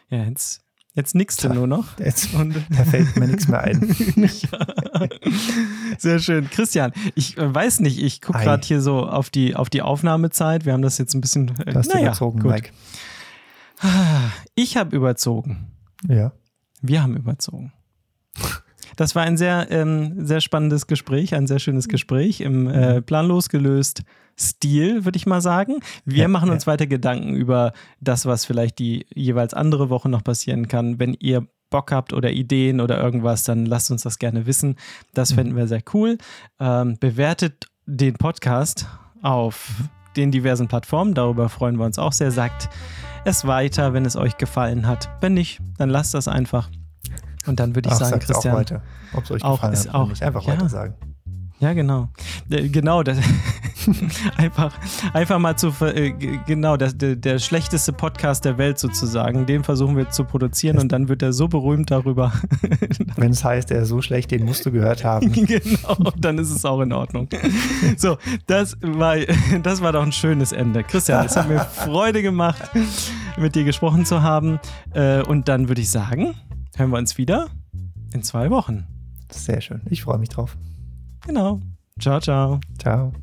[0.09, 0.62] Ja, jetzt,
[0.93, 1.99] jetzt nix du nur noch.
[1.99, 3.95] Jetzt, Und, da fällt mir nichts mehr ein.
[4.15, 5.07] ja.
[5.97, 6.49] Sehr schön.
[6.49, 10.65] Christian, ich äh, weiß nicht, ich gucke gerade hier so auf die, auf die Aufnahmezeit.
[10.65, 11.49] Wir haben das jetzt ein bisschen.
[11.65, 12.51] Äh, hast naja, überzogen, gut.
[12.51, 12.69] Mike.
[14.55, 15.71] Ich habe überzogen.
[16.07, 16.31] Ja.
[16.81, 17.73] Wir haben überzogen.
[18.95, 23.49] Das war ein sehr, ähm, sehr spannendes Gespräch, ein sehr schönes Gespräch im äh, planlos
[23.49, 24.03] gelöst
[24.39, 25.75] Stil, würde ich mal sagen.
[26.05, 26.53] Wir Ja, machen ja.
[26.55, 27.71] uns weiter Gedanken über
[28.01, 30.99] das, was vielleicht die jeweils andere Woche noch passieren kann.
[30.99, 34.75] Wenn ihr Bock habt oder Ideen oder irgendwas, dann lasst uns das gerne wissen.
[35.13, 35.35] Das Mhm.
[35.35, 36.17] fänden wir sehr cool.
[36.59, 38.87] Ähm, bewertet den Podcast
[39.21, 39.69] auf
[40.15, 41.13] den diversen Plattformen.
[41.13, 42.31] Darüber freuen wir uns auch sehr.
[42.31, 42.69] Sagt
[43.25, 45.09] es weiter, wenn es euch gefallen hat.
[45.21, 46.69] Wenn nicht, dann lasst das einfach.
[47.45, 48.55] Und dann würde ich Ach, sagen, sag's auch Christian.
[48.55, 48.81] weiter.
[49.13, 50.23] Ob es euch auch gefallen hat auch- nicht.
[50.23, 50.53] Einfach ja.
[50.53, 50.93] weiter sagen.
[51.59, 52.09] Ja, genau.
[52.49, 53.17] Äh, Genau, das,
[54.37, 54.73] einfach,
[55.13, 56.11] einfach mal zu, äh,
[56.45, 60.91] genau, das, der, der schlechteste Podcast der Welt sozusagen, den versuchen wir zu produzieren und
[60.91, 62.33] dann wird er so berühmt darüber.
[63.15, 65.31] Wenn es heißt, er ist so schlecht, den musst du gehört haben.
[65.45, 67.29] genau, dann ist es auch in Ordnung.
[67.97, 68.17] So,
[68.47, 69.15] das war,
[69.61, 70.83] das war doch ein schönes Ende.
[70.83, 72.61] Christian, es hat mir Freude gemacht,
[73.37, 74.59] mit dir gesprochen zu haben.
[74.93, 76.33] Äh, Und dann würde ich sagen,
[76.75, 77.49] hören wir uns wieder
[78.13, 78.85] in zwei Wochen.
[79.29, 79.81] Sehr schön.
[79.89, 80.57] Ich freue mich drauf.
[81.25, 81.59] Genau.
[81.99, 82.59] Ciao, ciao.
[82.77, 83.13] Ciao.